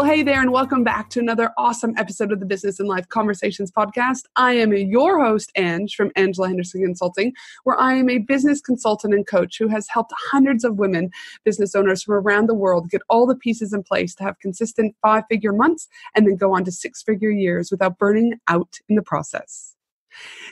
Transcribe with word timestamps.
Well, 0.00 0.08
hey 0.08 0.22
there, 0.22 0.40
and 0.40 0.50
welcome 0.50 0.82
back 0.82 1.10
to 1.10 1.20
another 1.20 1.52
awesome 1.58 1.92
episode 1.98 2.32
of 2.32 2.40
the 2.40 2.46
Business 2.46 2.80
and 2.80 2.88
Life 2.88 3.06
Conversations 3.10 3.70
podcast. 3.70 4.22
I 4.34 4.54
am 4.54 4.72
your 4.72 5.22
host, 5.22 5.52
Ange, 5.58 5.94
from 5.94 6.10
Angela 6.16 6.48
Henderson 6.48 6.82
Consulting, 6.82 7.34
where 7.64 7.78
I 7.78 7.96
am 7.96 8.08
a 8.08 8.16
business 8.16 8.62
consultant 8.62 9.12
and 9.12 9.26
coach 9.26 9.58
who 9.58 9.68
has 9.68 9.88
helped 9.90 10.14
hundreds 10.30 10.64
of 10.64 10.78
women 10.78 11.10
business 11.44 11.74
owners 11.74 12.02
from 12.02 12.14
around 12.14 12.48
the 12.48 12.54
world 12.54 12.88
get 12.88 13.02
all 13.10 13.26
the 13.26 13.36
pieces 13.36 13.74
in 13.74 13.82
place 13.82 14.14
to 14.14 14.24
have 14.24 14.38
consistent 14.38 14.96
five 15.02 15.24
figure 15.28 15.52
months 15.52 15.86
and 16.16 16.26
then 16.26 16.36
go 16.36 16.54
on 16.56 16.64
to 16.64 16.72
six 16.72 17.02
figure 17.02 17.28
years 17.28 17.70
without 17.70 17.98
burning 17.98 18.40
out 18.48 18.78
in 18.88 18.96
the 18.96 19.02
process. 19.02 19.76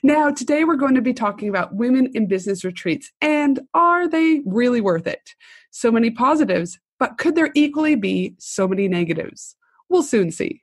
Now, 0.02 0.30
today 0.30 0.64
we're 0.64 0.76
going 0.76 0.94
to 0.94 1.00
be 1.00 1.14
talking 1.14 1.48
about 1.48 1.74
women 1.74 2.10
in 2.12 2.28
business 2.28 2.66
retreats 2.66 3.12
and 3.22 3.60
are 3.72 4.06
they 4.06 4.42
really 4.44 4.82
worth 4.82 5.06
it? 5.06 5.34
So 5.70 5.90
many 5.90 6.10
positives, 6.10 6.78
but 6.98 7.18
could 7.18 7.34
there 7.34 7.50
equally 7.54 7.94
be 7.94 8.34
so 8.38 8.66
many 8.68 8.88
negatives? 8.88 9.56
We'll 9.88 10.02
soon 10.02 10.30
see. 10.30 10.62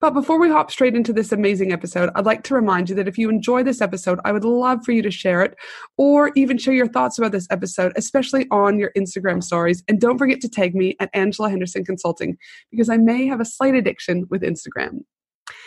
But 0.00 0.14
before 0.14 0.38
we 0.40 0.48
hop 0.48 0.70
straight 0.70 0.96
into 0.96 1.12
this 1.12 1.32
amazing 1.32 1.72
episode, 1.72 2.10
I'd 2.14 2.26
like 2.26 2.42
to 2.44 2.54
remind 2.54 2.88
you 2.88 2.96
that 2.96 3.08
if 3.08 3.16
you 3.16 3.30
enjoy 3.30 3.62
this 3.62 3.80
episode, 3.80 4.18
I 4.24 4.32
would 4.32 4.44
love 4.44 4.84
for 4.84 4.92
you 4.92 5.02
to 5.02 5.10
share 5.10 5.42
it 5.42 5.56
or 5.96 6.32
even 6.34 6.58
share 6.58 6.74
your 6.74 6.88
thoughts 6.88 7.18
about 7.18 7.32
this 7.32 7.46
episode, 7.50 7.92
especially 7.96 8.46
on 8.50 8.78
your 8.78 8.90
Instagram 8.96 9.42
stories. 9.42 9.82
And 9.88 10.00
don't 10.00 10.18
forget 10.18 10.40
to 10.40 10.48
tag 10.48 10.74
me 10.74 10.96
at 10.98 11.10
Angela 11.14 11.50
Henderson 11.50 11.84
Consulting 11.84 12.36
because 12.70 12.88
I 12.88 12.96
may 12.96 13.26
have 13.26 13.40
a 13.40 13.44
slight 13.44 13.74
addiction 13.74 14.26
with 14.28 14.42
Instagram. 14.42 15.04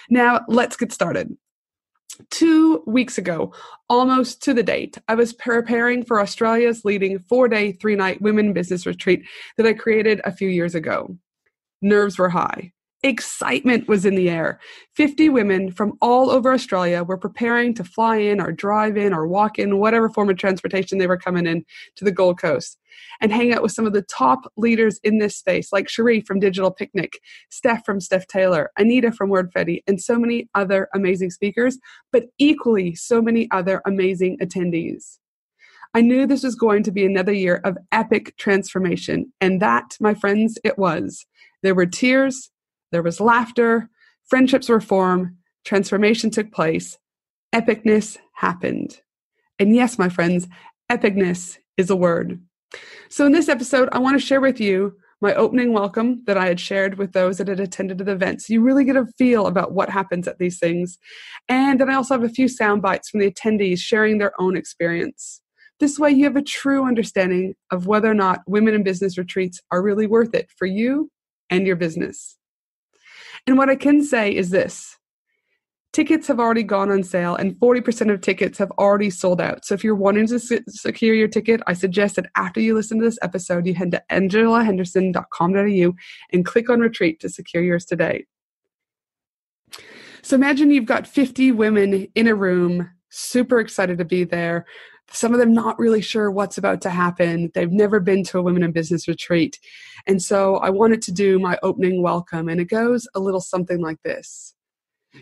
Now, 0.10 0.42
let's 0.48 0.76
get 0.76 0.92
started. 0.92 1.36
Two 2.30 2.84
weeks 2.86 3.18
ago, 3.18 3.54
almost 3.90 4.44
to 4.44 4.54
the 4.54 4.64
date, 4.64 4.98
I 5.08 5.16
was 5.16 5.34
preparing 5.34 6.04
for 6.04 6.22
Australia's 6.22 6.86
leading 6.86 7.20
four 7.20 7.48
day, 7.48 7.72
three 7.72 7.96
night 7.96 8.22
women 8.22 8.54
business 8.54 8.86
retreat 8.86 9.24
that 9.58 9.66
I 9.66 9.74
created 9.74 10.22
a 10.24 10.32
few 10.32 10.48
years 10.48 10.76
ago. 10.76 11.18
Nerves 11.82 12.18
were 12.20 12.30
high. 12.30 12.72
Excitement 13.06 13.90
was 13.90 14.06
in 14.06 14.16
the 14.16 14.30
air. 14.30 14.62
50 14.96 15.28
women 15.28 15.72
from 15.72 15.98
all 16.02 16.30
over 16.30 16.54
Australia 16.54 17.04
were 17.04 17.18
preparing 17.18 17.74
to 17.74 17.84
fly 17.84 18.16
in 18.16 18.40
or 18.40 18.54
drive 18.54 18.96
in 18.96 19.14
or 19.14 19.28
walk 19.28 19.60
in, 19.60 19.78
whatever 19.78 20.10
form 20.10 20.30
of 20.30 20.38
transportation 20.38 20.98
they 20.98 21.08
were 21.08 21.18
coming 21.18 21.46
in 21.46 21.66
to 21.98 22.06
the 22.06 22.14
Gold 22.14 22.40
Coast, 22.40 22.78
and 23.20 23.34
hang 23.34 23.54
out 23.54 23.62
with 23.62 23.74
some 23.74 23.86
of 23.86 23.92
the 23.92 24.04
top 24.04 24.50
leaders 24.56 25.02
in 25.04 25.20
this 25.20 25.36
space, 25.36 25.74
like 25.74 25.90
Cherie 25.90 26.22
from 26.22 26.40
Digital 26.40 26.72
Picnic, 26.72 27.20
Steph 27.50 27.84
from 27.86 28.00
Steph 28.00 28.26
Taylor, 28.28 28.72
Anita 28.78 29.12
from 29.12 29.30
WordFetti, 29.30 29.84
and 29.86 30.02
so 30.02 30.18
many 30.18 30.48
other 30.56 30.88
amazing 30.96 31.30
speakers, 31.30 31.78
but 32.14 32.28
equally 32.38 32.96
so 32.96 33.22
many 33.22 33.52
other 33.52 33.82
amazing 33.86 34.38
attendees. 34.42 35.18
I 35.94 36.00
knew 36.00 36.26
this 36.26 36.44
was 36.44 36.56
going 36.56 36.84
to 36.84 36.92
be 36.92 37.06
another 37.06 37.34
year 37.34 37.60
of 37.66 37.78
epic 37.92 38.38
transformation, 38.38 39.34
and 39.42 39.62
that, 39.62 39.98
my 40.00 40.14
friends, 40.14 40.58
it 40.64 40.78
was. 40.80 41.26
There 41.64 41.76
were 41.76 41.86
tears, 41.86 42.50
there 42.94 43.04
was 43.04 43.20
laughter, 43.20 43.90
friendships 44.30 44.70
were 44.70 44.80
formed, 44.80 45.36
transformation 45.66 46.30
took 46.30 46.52
place, 46.52 46.98
epicness 47.54 48.18
happened. 48.36 49.02
And 49.58 49.76
yes, 49.76 49.98
my 49.98 50.10
friends, 50.10 50.48
epicness 50.92 51.58
is 51.76 51.90
a 51.90 51.96
word. 51.96 52.40
So, 53.10 53.26
in 53.26 53.32
this 53.32 53.50
episode, 53.50 53.90
I 53.92 54.00
want 54.00 54.20
to 54.20 54.26
share 54.26 54.42
with 54.42 54.60
you 54.60 54.96
my 55.22 55.34
opening 55.34 55.74
welcome 55.74 56.22
that 56.26 56.38
I 56.38 56.48
had 56.48 56.60
shared 56.60 56.98
with 56.98 57.14
those 57.14 57.38
that 57.38 57.48
had 57.48 57.60
attended 57.60 57.98
the 57.98 58.12
event. 58.12 58.44
So, 58.44 58.54
you 58.54 58.62
really 58.62 58.84
get 58.84 58.96
a 58.96 59.08
feel 59.18 59.48
about 59.48 59.74
what 59.74 59.90
happens 59.90 60.28
at 60.28 60.38
these 60.38 60.60
things. 60.60 61.00
And 61.50 61.80
then 61.80 61.90
I 61.90 61.96
also 61.96 62.14
have 62.14 62.24
a 62.24 62.30
few 62.30 62.48
sound 62.48 62.84
bites 62.84 63.10
from 63.10 63.22
the 63.22 63.32
attendees 63.32 63.80
sharing 63.80 64.20
their 64.20 64.40
own 64.40 64.56
experience. 64.56 65.42
This 65.80 65.98
way, 65.98 66.12
you 66.12 66.26
have 66.26 66.36
a 66.36 66.44
true 66.44 66.86
understanding 66.86 67.56
of 67.72 67.88
whether 67.88 68.10
or 68.10 68.16
not 68.16 68.42
women 68.46 68.76
in 68.76 68.84
business 68.84 69.18
retreats 69.18 69.62
are 69.72 69.82
really 69.82 70.06
worth 70.06 70.36
it 70.36 70.50
for 70.56 70.68
you 70.68 71.10
and 71.50 71.66
your 71.66 71.76
business. 71.76 72.38
And 73.48 73.58
what 73.58 73.70
I 73.70 73.76
can 73.76 74.04
say 74.04 74.34
is 74.36 74.50
this 74.50 74.98
tickets 75.92 76.28
have 76.28 76.40
already 76.40 76.64
gone 76.64 76.90
on 76.90 77.04
sale 77.04 77.36
and 77.36 77.56
40% 77.60 78.12
of 78.12 78.20
tickets 78.20 78.58
have 78.58 78.72
already 78.72 79.12
sold 79.12 79.40
out. 79.40 79.64
So 79.64 79.76
if 79.76 79.84
you're 79.84 79.96
wanting 79.96 80.26
to 80.28 80.40
secure 80.40 81.14
your 81.14 81.28
ticket, 81.28 81.62
I 81.68 81.74
suggest 81.74 82.16
that 82.16 82.32
after 82.36 82.60
you 82.60 82.74
listen 82.74 82.98
to 83.00 83.06
this 83.06 83.20
episode, 83.22 83.68
you 83.68 83.76
head 83.76 83.92
to 83.92 84.02
angelahenderson.com.au 84.12 85.94
and 86.32 86.46
click 86.46 86.70
on 86.70 86.80
retreat 86.80 87.20
to 87.20 87.30
secure 87.30 87.62
yours 87.64 87.86
today. 87.86 88.26
So 90.24 90.36
imagine 90.36 90.72
you've 90.72 90.86
got 90.86 91.06
50 91.06 91.52
women 91.52 92.08
in 92.16 92.28
a 92.28 92.34
room, 92.34 92.90
super 93.10 93.60
excited 93.60 94.00
to 94.00 94.06
be 94.06 94.24
there. 94.24 94.66
Some 95.12 95.34
of 95.34 95.40
them 95.40 95.54
not 95.54 95.78
really 95.78 96.02
sure 96.02 96.32
what's 96.32 96.58
about 96.58 96.82
to 96.82 96.90
happen. 96.90 97.52
They've 97.54 97.72
never 97.72 98.00
been 98.00 98.24
to 98.26 98.40
a 98.40 98.42
women 98.42 98.64
in 98.64 98.72
business 98.72 99.08
retreat. 99.08 99.60
And 100.08 100.22
so 100.22 100.56
I 100.58 100.70
wanted 100.70 101.02
to 101.04 101.12
do 101.12 101.40
my 101.40 101.58
opening 101.62 102.02
welcome, 102.02 102.50
and 102.50 102.60
it 102.60 102.66
goes 102.66 103.08
a 103.14 103.20
little 103.20 103.42
something 103.42 103.82
like 103.82 104.02
this. 104.04 104.56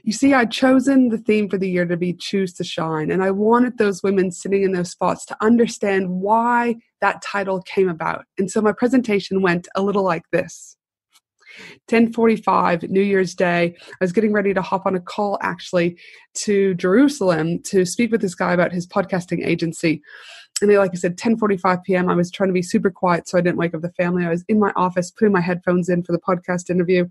You 0.04 0.14
see, 0.14 0.34
I'd 0.34 0.52
chosen 0.52 1.10
the 1.10 1.18
theme 1.18 1.50
for 1.50 1.58
the 1.58 1.70
year 1.70 1.86
to 1.86 1.98
be 1.98 2.14
Choose 2.14 2.54
to 2.54 2.64
Shine, 2.64 3.12
and 3.12 3.22
I 3.22 3.32
wanted 3.32 3.78
those 3.78 4.02
women 4.02 4.32
sitting 4.32 4.64
in 4.64 4.72
those 4.72 4.92
spots 4.92 5.26
to 5.26 5.38
understand 5.42 6.10
why 6.10 6.76
that 7.02 7.22
title 7.22 7.62
came 7.62 7.90
about. 7.90 8.26
And 8.38 8.50
so 8.50 8.62
my 8.62 8.72
presentation 8.72 9.42
went 9.42 9.68
a 9.76 9.82
little 9.82 10.04
like 10.04 10.24
this. 10.32 10.78
1045 11.90 12.84
new 12.84 13.02
year's 13.02 13.34
day 13.36 13.76
i 13.88 13.96
was 14.00 14.12
getting 14.12 14.34
ready 14.34 14.54
to 14.54 14.62
hop 14.62 14.86
on 14.86 14.96
a 14.96 15.00
call 15.00 15.38
actually 15.42 15.98
to 16.34 16.74
jerusalem 16.76 17.62
to 17.64 17.86
speak 17.86 18.12
with 18.12 18.22
this 18.22 18.36
guy 18.36 18.54
about 18.54 18.72
his 18.72 18.88
podcasting 18.88 19.46
agency 19.46 20.02
and 20.62 20.70
they, 20.70 20.78
like 20.78 20.92
I 20.94 20.96
said, 20.96 21.18
10:45 21.18 21.84
p.m. 21.84 22.10
I 22.10 22.16
was 22.16 22.32
trying 22.32 22.50
to 22.50 22.54
be 22.54 22.62
super 22.62 22.92
quiet 22.92 23.28
so 23.28 23.38
I 23.38 23.42
didn't 23.42 23.58
wake 23.58 23.74
up 23.74 23.82
the 23.82 23.92
family. 23.92 24.26
I 24.26 24.30
was 24.30 24.46
in 24.48 24.60
my 24.60 24.72
office 24.76 25.12
putting 25.12 25.34
my 25.34 25.42
headphones 25.42 25.90
in 25.90 26.04
for 26.04 26.12
the 26.12 26.20
podcast 26.20 26.70
interview, 26.70 27.08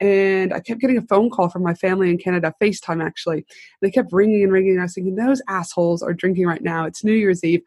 and 0.00 0.52
I 0.52 0.60
kept 0.60 0.80
getting 0.80 0.98
a 0.98 1.02
phone 1.02 1.30
call 1.30 1.48
from 1.48 1.62
my 1.62 1.74
family 1.74 2.10
in 2.10 2.18
Canada, 2.18 2.52
FaceTime 2.60 3.02
actually. 3.02 3.38
And 3.38 3.46
they 3.80 3.90
kept 3.90 4.12
ringing 4.12 4.42
and 4.42 4.52
ringing. 4.52 4.72
And 4.72 4.80
I 4.80 4.84
was 4.84 4.94
thinking, 4.94 5.16
those 5.16 5.40
assholes 5.48 6.02
are 6.02 6.12
drinking 6.12 6.46
right 6.46 6.62
now. 6.62 6.84
It's 6.84 7.04
New 7.04 7.12
Year's 7.12 7.42
Eve. 7.42 7.62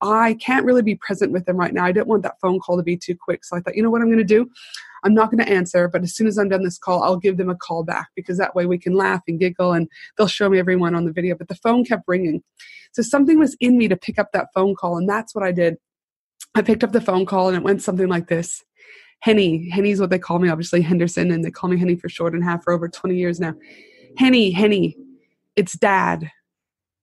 I 0.00 0.34
can't 0.34 0.64
really 0.64 0.82
be 0.82 0.94
present 0.96 1.30
with 1.30 1.44
them 1.44 1.56
right 1.56 1.72
now. 1.72 1.84
I 1.84 1.92
didn't 1.92 2.08
want 2.08 2.22
that 2.22 2.40
phone 2.40 2.58
call 2.58 2.76
to 2.76 2.82
be 2.82 2.96
too 2.96 3.16
quick. 3.16 3.44
So 3.44 3.56
I 3.56 3.60
thought, 3.60 3.76
you 3.76 3.82
know 3.82 3.90
what 3.90 4.00
I'm 4.00 4.08
going 4.08 4.18
to 4.18 4.24
do? 4.24 4.50
I'm 5.04 5.14
not 5.14 5.30
going 5.30 5.44
to 5.44 5.52
answer, 5.52 5.86
but 5.86 6.02
as 6.02 6.14
soon 6.14 6.26
as 6.26 6.38
I'm 6.38 6.48
done 6.48 6.64
this 6.64 6.78
call, 6.78 7.02
I'll 7.02 7.18
give 7.18 7.36
them 7.36 7.50
a 7.50 7.54
call 7.54 7.84
back 7.84 8.08
because 8.16 8.38
that 8.38 8.54
way 8.54 8.64
we 8.64 8.78
can 8.78 8.94
laugh 8.94 9.22
and 9.28 9.38
giggle 9.38 9.72
and 9.72 9.86
they'll 10.16 10.26
show 10.26 10.48
me 10.48 10.58
everyone 10.58 10.94
on 10.94 11.04
the 11.04 11.12
video. 11.12 11.36
But 11.36 11.48
the 11.48 11.54
phone 11.56 11.84
kept 11.84 12.04
ringing. 12.08 12.42
So 12.92 13.02
something 13.02 13.38
was 13.38 13.56
in 13.60 13.76
me 13.76 13.88
to 13.88 13.96
pick 13.96 14.18
up 14.18 14.32
that 14.32 14.48
phone 14.54 14.74
call, 14.74 14.96
and 14.96 15.08
that's 15.08 15.34
what 15.34 15.44
I 15.44 15.52
did. 15.52 15.76
I 16.54 16.62
picked 16.62 16.84
up 16.84 16.92
the 16.92 17.00
phone 17.00 17.26
call 17.26 17.48
and 17.48 17.56
it 17.56 17.62
went 17.64 17.82
something 17.82 18.08
like 18.08 18.28
this. 18.28 18.62
Henny, 19.24 19.70
Henny's 19.70 20.02
what 20.02 20.10
they 20.10 20.18
call 20.18 20.38
me, 20.38 20.50
obviously 20.50 20.82
Henderson, 20.82 21.30
and 21.30 21.42
they 21.42 21.50
call 21.50 21.70
me 21.70 21.78
Henny 21.78 21.96
for 21.96 22.10
short 22.10 22.34
and 22.34 22.44
half 22.44 22.62
for 22.62 22.74
over 22.74 22.90
20 22.90 23.16
years 23.16 23.40
now. 23.40 23.54
Henny, 24.18 24.50
Henny, 24.50 24.98
it's 25.56 25.78
dad. 25.78 26.30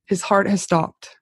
His 0.05 0.21
heart 0.21 0.47
has 0.47 0.61
stopped. 0.61 1.17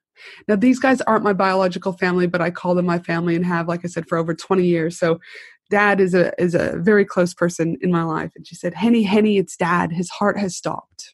Now, 0.50 0.58
these 0.58 0.78
guys 0.78 1.00
aren't 1.00 1.24
my 1.24 1.32
biological 1.32 1.94
family, 1.94 2.28
but 2.28 2.42
I 2.42 2.52
call 2.52 2.76
them 2.76 2.86
my 2.86 3.00
family 3.00 3.38
and 3.38 3.46
have, 3.46 3.70
like 3.70 3.86
I 3.86 3.88
said, 3.88 4.10
for 4.10 4.18
over 4.18 4.34
20 4.34 4.66
years. 4.66 5.00
So 5.00 5.22
dad 5.70 6.02
is 6.02 6.14
a 6.14 6.34
is 6.38 6.54
a 6.54 6.76
very 6.80 7.06
close 7.06 7.34
person 7.34 7.78
in 7.82 7.92
my 7.92 8.04
life 8.04 8.32
and 8.36 8.48
she 8.48 8.56
said 8.56 8.74
henny 8.74 9.04
henny 9.04 9.38
it's 9.38 9.56
dad 9.56 9.92
his 9.92 10.10
heart 10.10 10.36
has 10.36 10.56
stopped 10.56 11.14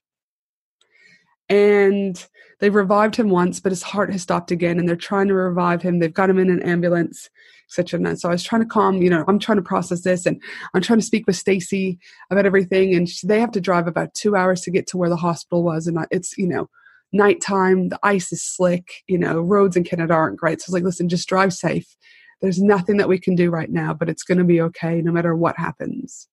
and 1.49 2.25
they've 2.61 2.73
revived 2.73 3.17
him 3.17 3.29
once 3.29 3.59
but 3.59 3.73
his 3.73 3.83
heart 3.83 4.09
has 4.09 4.21
stopped 4.21 4.51
again 4.51 4.79
and 4.79 4.87
they're 4.87 4.95
trying 4.95 5.27
to 5.27 5.33
revive 5.33 5.81
him 5.81 5.99
they've 5.99 6.13
got 6.13 6.29
him 6.29 6.39
in 6.39 6.49
an 6.49 6.61
ambulance 6.61 7.29
etc 7.69 7.99
and 7.99 8.19
so 8.19 8.29
i 8.29 8.31
was 8.31 8.43
trying 8.43 8.61
to 8.61 8.67
calm 8.67 9.01
you 9.01 9.09
know 9.09 9.23
i'm 9.27 9.39
trying 9.39 9.57
to 9.57 9.61
process 9.61 10.01
this 10.01 10.25
and 10.25 10.41
i'm 10.73 10.81
trying 10.81 10.99
to 10.99 11.05
speak 11.05 11.25
with 11.27 11.35
stacy 11.35 11.99
about 12.29 12.45
everything. 12.45 12.95
And 12.95 13.09
she, 13.09 13.27
they 13.27 13.39
have 13.39 13.51
to 13.51 13.61
drive 13.61 13.87
about 13.87 14.13
two 14.13 14.35
hours 14.35 14.61
to 14.61 14.71
get 14.71 14.87
to 14.87 14.97
where 14.97 15.09
the 15.09 15.15
hospital 15.15 15.63
was. 15.63 15.87
And 15.87 15.97
it's 16.11 16.37
you 16.37 16.47
know 16.47 16.69
nighttime 17.13 17.89
the 17.89 17.99
ice 18.03 18.33
is 18.33 18.43
slick 18.43 19.03
you 19.07 19.17
know 19.17 19.39
roads 19.39 19.77
in 19.77 19.83
canada 19.83 20.13
aren't 20.13 20.39
great. 20.39 20.61
So 20.61 20.65
i 20.65 20.69
was 20.69 20.73
like 20.73 20.83
listen 20.83 21.09
just 21.09 21.29
drive 21.29 21.53
safe. 21.53 21.95
There's 22.41 22.61
nothing 22.61 22.97
that 22.97 23.07
we 23.07 23.17
can 23.17 23.35
do 23.35 23.49
right 23.49 23.69
now, 23.69 23.93
but 23.93 24.09
it's 24.09 24.23
going 24.23 24.37
to 24.37 24.43
be 24.43 24.61
okay 24.61 25.01
no 25.01 25.11
matter 25.11 25.35
what 25.35 25.57
happens. 25.57 26.27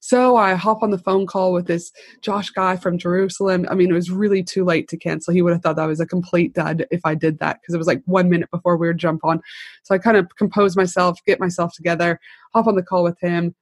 So 0.00 0.36
I 0.36 0.54
hop 0.54 0.82
on 0.82 0.90
the 0.90 0.98
phone 0.98 1.26
call 1.26 1.52
with 1.52 1.66
this 1.66 1.92
Josh 2.22 2.50
guy 2.50 2.76
from 2.76 2.98
Jerusalem. 2.98 3.66
I 3.70 3.74
mean, 3.74 3.90
it 3.90 3.94
was 3.94 4.10
really 4.10 4.42
too 4.42 4.64
late 4.64 4.88
to 4.88 4.96
cancel. 4.96 5.34
He 5.34 5.42
would 5.42 5.52
have 5.52 5.62
thought 5.62 5.76
that 5.76 5.86
was 5.86 6.00
a 6.00 6.06
complete 6.06 6.54
dud 6.54 6.86
if 6.90 7.00
I 7.04 7.14
did 7.14 7.38
that 7.40 7.60
because 7.60 7.74
it 7.74 7.78
was 7.78 7.86
like 7.86 8.02
one 8.06 8.28
minute 8.28 8.50
before 8.50 8.76
we 8.76 8.86
would 8.86 8.98
jump 8.98 9.24
on. 9.24 9.40
So 9.82 9.94
I 9.94 9.98
kind 9.98 10.16
of 10.16 10.28
compose 10.36 10.76
myself, 10.76 11.18
get 11.26 11.40
myself 11.40 11.72
together, 11.74 12.20
hop 12.54 12.66
on 12.66 12.76
the 12.76 12.82
call 12.82 13.04
with 13.04 13.18
him. 13.20 13.54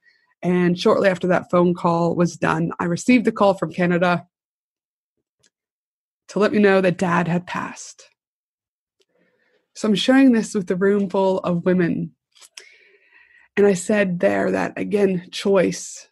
And 0.42 0.78
shortly 0.78 1.08
after 1.08 1.26
that 1.28 1.50
phone 1.50 1.74
call 1.74 2.14
was 2.14 2.36
done, 2.36 2.72
I 2.78 2.84
received 2.84 3.26
a 3.26 3.32
call 3.32 3.54
from 3.54 3.72
Canada 3.72 4.26
to 6.28 6.38
let 6.38 6.52
me 6.52 6.58
know 6.58 6.80
that 6.80 6.98
dad 6.98 7.28
had 7.28 7.46
passed. 7.46 8.10
So 9.74 9.88
I'm 9.88 9.94
sharing 9.94 10.32
this 10.32 10.54
with 10.54 10.70
a 10.70 10.76
room 10.76 11.08
full 11.10 11.38
of 11.40 11.64
women. 11.64 12.15
And 13.56 13.66
I 13.66 13.74
said 13.74 14.20
there 14.20 14.50
that 14.50 14.74
again, 14.76 15.28
choice. 15.30 16.08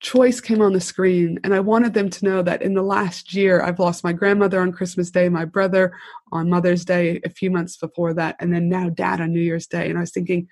Choice 0.00 0.42
came 0.42 0.60
on 0.60 0.74
the 0.74 0.80
screen, 0.80 1.40
and 1.42 1.54
I 1.54 1.60
wanted 1.60 1.94
them 1.94 2.10
to 2.10 2.24
know 2.24 2.42
that 2.42 2.60
in 2.60 2.74
the 2.74 2.82
last 2.82 3.32
year, 3.32 3.62
I've 3.62 3.78
lost 3.78 4.04
my 4.04 4.12
grandmother 4.12 4.60
on 4.60 4.72
Christmas 4.72 5.10
Day, 5.10 5.30
my 5.30 5.46
brother 5.46 5.94
on 6.32 6.50
Mother's 6.50 6.84
Day 6.84 7.18
a 7.24 7.30
few 7.30 7.50
months 7.50 7.78
before 7.78 8.12
that, 8.14 8.36
and 8.38 8.54
then 8.54 8.68
now 8.68 8.90
dad 8.90 9.22
on 9.22 9.32
New 9.32 9.40
Year's 9.40 9.66
Day. 9.66 9.88
And 9.88 9.96
I 9.96 10.02
was 10.02 10.12
thinking, 10.12 10.48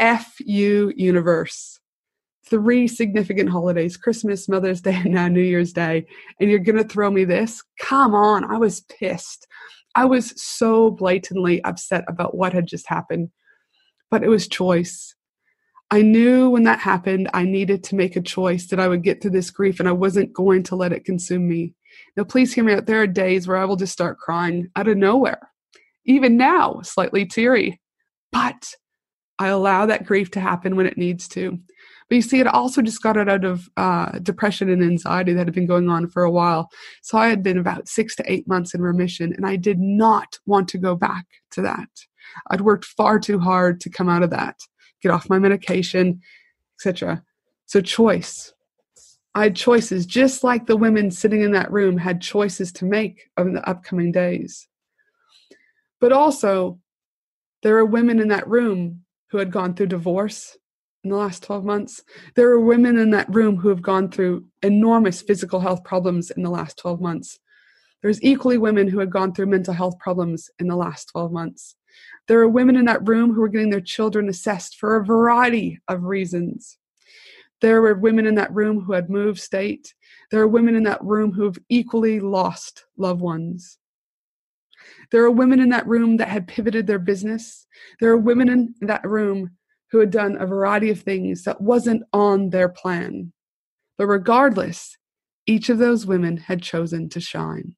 F 0.00 0.36
you, 0.40 0.92
universe 0.96 1.78
three 2.48 2.86
significant 2.86 3.50
holidays 3.50 3.96
Christmas, 3.96 4.48
Mother's 4.48 4.80
Day, 4.80 4.94
and 5.04 5.12
now 5.12 5.28
New 5.28 5.42
Year's 5.42 5.72
Day, 5.72 6.06
and 6.40 6.50
you're 6.50 6.58
going 6.58 6.78
to 6.82 6.88
throw 6.88 7.10
me 7.10 7.24
this? 7.24 7.62
Come 7.80 8.14
on. 8.14 8.44
I 8.44 8.56
was 8.56 8.80
pissed. 8.80 9.46
I 9.94 10.04
was 10.04 10.40
so 10.40 10.90
blatantly 10.90 11.62
upset 11.64 12.04
about 12.06 12.36
what 12.36 12.52
had 12.52 12.66
just 12.66 12.86
happened, 12.86 13.30
but 14.10 14.22
it 14.22 14.28
was 14.28 14.46
choice. 14.46 15.14
I 15.90 16.02
knew 16.02 16.50
when 16.50 16.64
that 16.64 16.80
happened, 16.80 17.30
I 17.32 17.44
needed 17.44 17.84
to 17.84 17.94
make 17.94 18.16
a 18.16 18.20
choice 18.20 18.66
that 18.68 18.80
I 18.80 18.88
would 18.88 19.04
get 19.04 19.22
through 19.22 19.30
this 19.30 19.50
grief 19.50 19.78
and 19.78 19.88
I 19.88 19.92
wasn't 19.92 20.32
going 20.32 20.64
to 20.64 20.76
let 20.76 20.92
it 20.92 21.04
consume 21.04 21.48
me. 21.48 21.74
Now, 22.16 22.24
please 22.24 22.52
hear 22.52 22.64
me 22.64 22.74
out. 22.74 22.86
There 22.86 23.00
are 23.00 23.06
days 23.06 23.46
where 23.46 23.56
I 23.56 23.64
will 23.64 23.76
just 23.76 23.92
start 23.92 24.18
crying 24.18 24.68
out 24.74 24.88
of 24.88 24.96
nowhere, 24.96 25.50
even 26.04 26.36
now, 26.36 26.80
slightly 26.82 27.24
teary, 27.24 27.80
but 28.32 28.74
I 29.38 29.48
allow 29.48 29.86
that 29.86 30.06
grief 30.06 30.30
to 30.32 30.40
happen 30.40 30.76
when 30.76 30.86
it 30.86 30.98
needs 30.98 31.28
to. 31.28 31.58
But 32.08 32.16
you 32.16 32.22
see, 32.22 32.40
it 32.40 32.46
also 32.46 32.82
just 32.82 33.02
got 33.02 33.16
out 33.16 33.44
of 33.44 33.68
uh, 33.76 34.18
depression 34.20 34.70
and 34.70 34.82
anxiety 34.82 35.32
that 35.32 35.46
had 35.46 35.54
been 35.54 35.66
going 35.66 35.88
on 35.88 36.08
for 36.08 36.22
a 36.22 36.30
while. 36.30 36.68
So 37.02 37.18
I 37.18 37.28
had 37.28 37.42
been 37.42 37.58
about 37.58 37.88
six 37.88 38.14
to 38.16 38.32
eight 38.32 38.46
months 38.46 38.74
in 38.74 38.80
remission, 38.80 39.32
and 39.32 39.46
I 39.46 39.56
did 39.56 39.80
not 39.80 40.38
want 40.46 40.68
to 40.68 40.78
go 40.78 40.94
back 40.94 41.26
to 41.52 41.62
that. 41.62 41.88
I'd 42.50 42.60
worked 42.60 42.84
far 42.84 43.18
too 43.18 43.40
hard 43.40 43.80
to 43.80 43.90
come 43.90 44.08
out 44.08 44.22
of 44.22 44.30
that, 44.30 44.56
get 45.06 45.14
off 45.14 45.30
my 45.30 45.38
medication, 45.38 46.20
etc. 46.78 47.22
So 47.66 47.80
choice. 47.80 48.52
I 49.34 49.44
had 49.44 49.56
choices, 49.56 50.06
just 50.06 50.42
like 50.42 50.66
the 50.66 50.76
women 50.76 51.10
sitting 51.10 51.42
in 51.42 51.52
that 51.52 51.70
room 51.70 51.98
had 51.98 52.20
choices 52.20 52.72
to 52.72 52.84
make 52.84 53.28
in 53.38 53.52
the 53.52 53.68
upcoming 53.68 54.10
days. 54.10 54.66
But 56.00 56.12
also, 56.12 56.80
there 57.62 57.76
are 57.76 57.84
women 57.84 58.18
in 58.18 58.28
that 58.28 58.48
room 58.48 59.02
who 59.30 59.38
had 59.38 59.50
gone 59.50 59.74
through 59.74 59.88
divorce, 59.88 60.56
in 61.04 61.10
the 61.10 61.16
last 61.16 61.44
12 61.44 61.64
months. 61.64 62.02
There 62.34 62.50
are 62.50 62.60
women 62.60 62.98
in 62.98 63.10
that 63.10 63.32
room 63.32 63.56
who 63.56 63.68
have 63.68 63.80
gone 63.80 64.10
through 64.10 64.44
enormous 64.62 65.22
physical 65.22 65.60
health 65.60 65.84
problems 65.84 66.32
in 66.32 66.42
the 66.42 66.50
last 66.50 66.78
12 66.78 67.00
months. 67.00 67.38
There's 68.02 68.20
equally 68.24 68.58
women 68.58 68.88
who 68.88 68.98
have 68.98 69.10
gone 69.10 69.32
through 69.32 69.46
mental 69.46 69.72
health 69.72 69.98
problems 70.00 70.50
in 70.58 70.66
the 70.66 70.74
last 70.74 71.10
12 71.12 71.30
months. 71.30 71.76
There 72.28 72.40
are 72.40 72.48
women 72.48 72.76
in 72.76 72.86
that 72.86 73.06
room 73.06 73.32
who 73.32 73.42
are 73.42 73.48
getting 73.48 73.70
their 73.70 73.80
children 73.80 74.28
assessed 74.28 74.76
for 74.76 74.96
a 74.96 75.04
variety 75.04 75.78
of 75.88 76.04
reasons. 76.04 76.78
There 77.60 77.80
were 77.80 77.94
women 77.94 78.26
in 78.26 78.34
that 78.34 78.52
room 78.52 78.80
who 78.80 78.92
had 78.92 79.08
moved 79.08 79.40
state. 79.40 79.94
There 80.30 80.40
are 80.40 80.48
women 80.48 80.74
in 80.74 80.82
that 80.84 81.02
room 81.02 81.32
who 81.32 81.44
have 81.44 81.58
equally 81.68 82.20
lost 82.20 82.84
loved 82.96 83.20
ones. 83.20 83.78
There 85.10 85.22
are 85.22 85.30
women 85.30 85.60
in 85.60 85.70
that 85.70 85.86
room 85.86 86.16
that 86.18 86.28
had 86.28 86.48
pivoted 86.48 86.86
their 86.86 86.98
business. 86.98 87.66
There 88.00 88.10
are 88.10 88.16
women 88.16 88.48
in 88.48 88.74
that 88.82 89.06
room 89.06 89.50
who 89.90 89.98
had 89.98 90.10
done 90.10 90.36
a 90.38 90.46
variety 90.46 90.90
of 90.90 91.00
things 91.00 91.44
that 91.44 91.60
wasn't 91.60 92.02
on 92.12 92.50
their 92.50 92.68
plan. 92.68 93.32
But 93.96 94.08
regardless, 94.08 94.96
each 95.46 95.68
of 95.68 95.78
those 95.78 96.06
women 96.06 96.36
had 96.36 96.60
chosen 96.60 97.08
to 97.10 97.20
shine. 97.20 97.76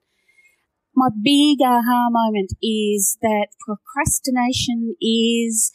My 0.96 1.10
big 1.10 1.58
aha 1.62 2.08
moment 2.10 2.54
is 2.60 3.16
that 3.22 3.48
procrastination 3.64 4.96
is 5.00 5.70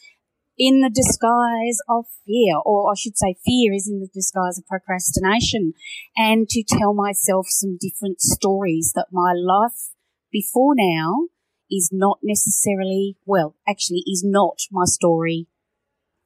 in 0.58 0.80
the 0.80 0.90
disguise 0.90 1.78
of 1.88 2.04
fear, 2.26 2.58
or 2.62 2.90
I 2.90 2.94
should 2.94 3.16
say 3.16 3.36
fear 3.42 3.72
is 3.72 3.88
in 3.88 4.00
the 4.00 4.10
disguise 4.12 4.58
of 4.58 4.66
procrastination 4.66 5.72
and 6.14 6.46
to 6.50 6.62
tell 6.62 6.92
myself 6.92 7.46
some 7.48 7.78
different 7.80 8.20
stories 8.20 8.92
that 8.94 9.06
my 9.12 9.32
life 9.32 9.95
before 10.30 10.74
now 10.76 11.28
is 11.70 11.90
not 11.92 12.18
necessarily, 12.22 13.16
well, 13.24 13.54
actually 13.68 14.02
is 14.06 14.22
not 14.24 14.60
my 14.70 14.84
story 14.84 15.46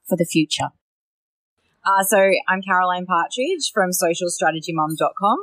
for 0.08 0.16
the 0.16 0.24
future. 0.24 0.70
Uh, 1.84 2.02
so 2.02 2.30
I'm 2.48 2.62
Caroline 2.62 3.06
Partridge 3.06 3.72
from 3.72 3.90
socialstrategymom.com. 3.90 5.38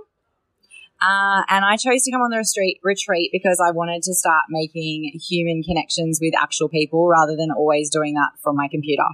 Uh, 0.99 1.43
and 1.49 1.63
I 1.63 1.77
chose 1.77 2.03
to 2.03 2.11
come 2.11 2.21
on 2.21 2.31
the 2.31 2.37
retreat, 2.37 2.79
retreat 2.83 3.29
because 3.31 3.61
I 3.63 3.71
wanted 3.71 4.01
to 4.03 4.13
start 4.15 4.45
making 4.49 5.19
human 5.27 5.61
connections 5.61 6.19
with 6.21 6.33
actual 6.35 6.69
people 6.69 7.07
rather 7.07 7.35
than 7.35 7.51
always 7.51 7.89
doing 7.89 8.15
that 8.15 8.31
from 8.41 8.55
my 8.55 8.67
computer. 8.67 9.05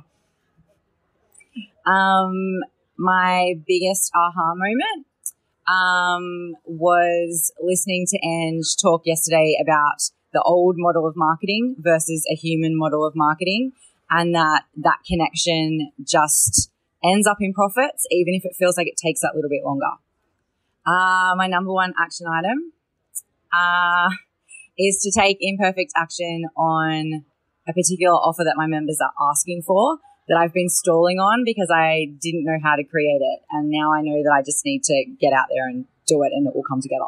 Um, 1.85 2.62
my 2.97 3.55
biggest 3.67 4.12
aha 4.15 4.53
moment 4.55 5.07
um, 5.67 6.55
was 6.65 7.51
listening 7.62 8.05
to 8.10 8.17
Ange 8.25 8.75
talk 8.82 9.03
yesterday 9.05 9.55
about 9.62 10.10
the 10.34 10.41
old 10.41 10.75
model 10.77 11.08
of 11.08 11.13
marketing 11.15 11.75
versus 11.77 12.25
a 12.32 12.36
human 12.36 12.77
model 12.77 13.05
of 13.05 13.13
marketing. 13.15 13.72
and 14.10 14.36
that 14.36 14.63
that 14.75 15.00
connection 15.08 15.91
just 16.03 16.70
ends 17.03 17.27
up 17.27 17.38
in 17.39 17.53
profits, 17.53 18.05
even 18.12 18.34
if 18.34 18.46
it 18.46 18.55
feels 18.58 18.77
like 18.77 18.88
it 18.88 18.98
takes 18.98 19.22
that 19.22 19.34
little 19.36 19.50
bit 19.50 19.63
longer. 19.63 19.93
Uh, 20.86 21.34
my 21.36 21.48
number 21.48 21.72
one 21.72 21.93
action 22.00 22.27
item 22.27 22.74
uh, 23.58 24.10
is 24.77 24.98
to 25.01 25.12
take 25.12 25.38
imperfect 25.39 25.91
action 25.96 26.46
on 26.58 27.25
a 27.67 27.74
particular 27.74 28.13
offer 28.13 28.43
that 28.43 28.55
my 28.58 28.67
members 28.67 29.00
are 29.01 29.13
asking 29.29 29.62
for 29.65 30.00
that 30.27 30.38
I've 30.38 30.53
been 30.53 30.70
stalling 30.70 31.20
on 31.20 31.44
because 31.46 31.70
I 31.74 32.12
didn't 32.22 32.44
know 32.46 32.60
how 32.63 32.75
to 32.75 32.84
create 32.84 33.22
it. 33.22 33.39
And 33.51 33.70
now 33.70 33.94
I 33.94 34.01
know 34.01 34.22
that 34.24 34.32
I 34.32 34.42
just 34.42 34.65
need 34.65 34.84
to 34.84 35.06
get 35.20 35.34
out 35.34 35.48
there 35.53 35.68
and 35.68 35.86
do 36.08 36.24
it 36.24 36.32
and 36.34 36.48
it 36.48 36.56
will 36.56 36.63
come 36.63 36.82
together. 36.82 37.06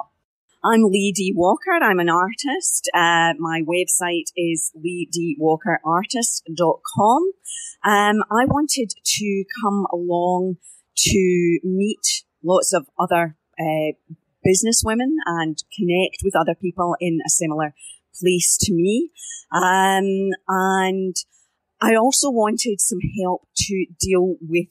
I'm 0.63 0.83
Lee 0.83 1.11
D. 1.15 1.33
Walker. 1.35 1.71
I'm 1.71 1.99
an 1.99 2.09
artist. 2.09 2.89
Uh, 2.93 3.33
my 3.37 3.61
website 3.61 4.31
is 4.35 4.71
leedwalkerartist.com. 4.75 7.31
Um, 7.83 8.23
I 8.31 8.45
wanted 8.45 8.93
to 9.03 9.45
come 9.61 9.85
along 9.93 10.57
to 10.97 11.59
meet 11.63 12.23
lots 12.43 12.73
of 12.73 12.87
other 12.97 13.37
uh, 13.59 13.91
business 14.43 14.81
women 14.83 15.17
and 15.27 15.63
connect 15.77 16.23
with 16.23 16.35
other 16.35 16.55
people 16.55 16.95
in 16.99 17.19
a 17.23 17.29
similar 17.29 17.75
place 18.19 18.57
to 18.61 18.73
me. 18.73 19.11
Um, 19.51 20.31
and 20.47 21.15
I 21.81 21.95
also 21.95 22.29
wanted 22.29 22.79
some 22.79 22.99
help 23.21 23.47
to 23.57 23.85
deal 23.99 24.35
with 24.41 24.67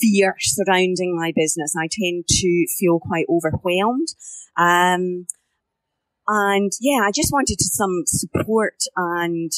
fear 0.00 0.36
surrounding 0.38 1.16
my 1.16 1.32
business. 1.34 1.74
I 1.76 1.88
tend 1.90 2.26
to 2.28 2.66
feel 2.78 3.00
quite 3.00 3.26
overwhelmed. 3.28 4.08
Um, 4.56 5.26
and 6.26 6.72
yeah, 6.80 7.00
I 7.04 7.10
just 7.14 7.32
wanted 7.32 7.60
some 7.60 8.04
support 8.06 8.76
and 8.96 9.52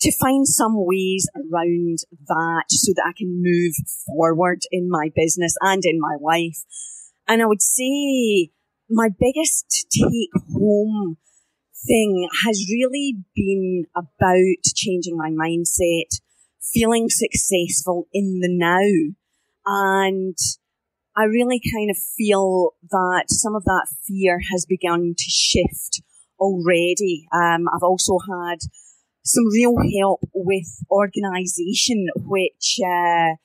to 0.00 0.12
find 0.12 0.46
some 0.46 0.74
ways 0.74 1.28
around 1.36 1.98
that 2.26 2.64
so 2.68 2.92
that 2.94 3.04
I 3.06 3.12
can 3.16 3.40
move 3.42 3.74
forward 4.06 4.60
in 4.70 4.90
my 4.90 5.10
business 5.14 5.54
and 5.60 5.82
in 5.84 6.00
my 6.00 6.16
life. 6.20 6.58
And 7.28 7.40
I 7.40 7.46
would 7.46 7.62
say 7.62 8.50
my 8.90 9.08
biggest 9.08 9.86
take 9.90 10.30
home 10.52 11.18
thing 11.86 12.28
has 12.44 12.66
really 12.70 13.16
been 13.34 13.84
about 13.96 14.64
changing 14.74 15.16
my 15.16 15.30
mindset, 15.30 16.20
feeling 16.72 17.08
successful 17.08 18.08
in 18.12 18.40
the 18.40 18.48
now. 18.50 19.14
And 19.64 20.36
I 21.16 21.24
really 21.24 21.60
kind 21.74 21.90
of 21.90 21.96
feel 22.16 22.70
that 22.90 23.24
some 23.28 23.54
of 23.54 23.64
that 23.64 23.86
fear 24.06 24.40
has 24.50 24.64
begun 24.66 25.14
to 25.16 25.30
shift 25.30 26.02
already. 26.38 27.26
Um, 27.32 27.68
I've 27.72 27.82
also 27.82 28.18
had 28.18 28.58
some 29.24 29.44
real 29.52 29.76
help 30.00 30.20
with 30.34 30.66
organisation, 30.90 32.08
which 32.16 32.78
uh, 32.84 33.36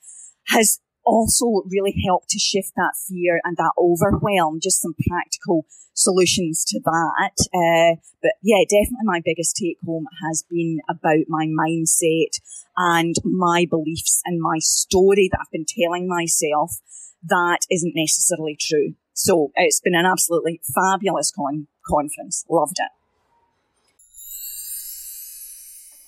has 0.48 0.80
also 1.08 1.62
really 1.68 1.94
helped 2.06 2.28
to 2.30 2.38
shift 2.38 2.72
that 2.76 2.94
fear 3.08 3.40
and 3.44 3.56
that 3.56 3.72
overwhelm. 3.78 4.60
Just 4.62 4.82
some 4.82 4.94
practical 5.08 5.64
solutions 5.94 6.64
to 6.66 6.80
that. 6.84 7.34
Uh, 7.52 8.00
but 8.22 8.32
yeah, 8.42 8.62
definitely 8.68 9.04
my 9.04 9.20
biggest 9.24 9.56
take 9.56 9.78
home 9.84 10.06
has 10.26 10.44
been 10.48 10.78
about 10.88 11.26
my 11.28 11.46
mindset 11.46 12.38
and 12.76 13.16
my 13.24 13.66
beliefs 13.68 14.22
and 14.24 14.40
my 14.40 14.58
story 14.58 15.28
that 15.32 15.38
I've 15.40 15.52
been 15.52 15.66
telling 15.66 16.08
myself 16.08 16.76
that 17.24 17.60
isn't 17.70 17.94
necessarily 17.96 18.56
true. 18.58 18.94
So 19.14 19.50
it's 19.56 19.80
been 19.80 19.96
an 19.96 20.06
absolutely 20.06 20.60
fabulous 20.74 21.32
con- 21.34 21.66
conference. 21.88 22.44
Loved 22.48 22.76
it. 22.78 22.97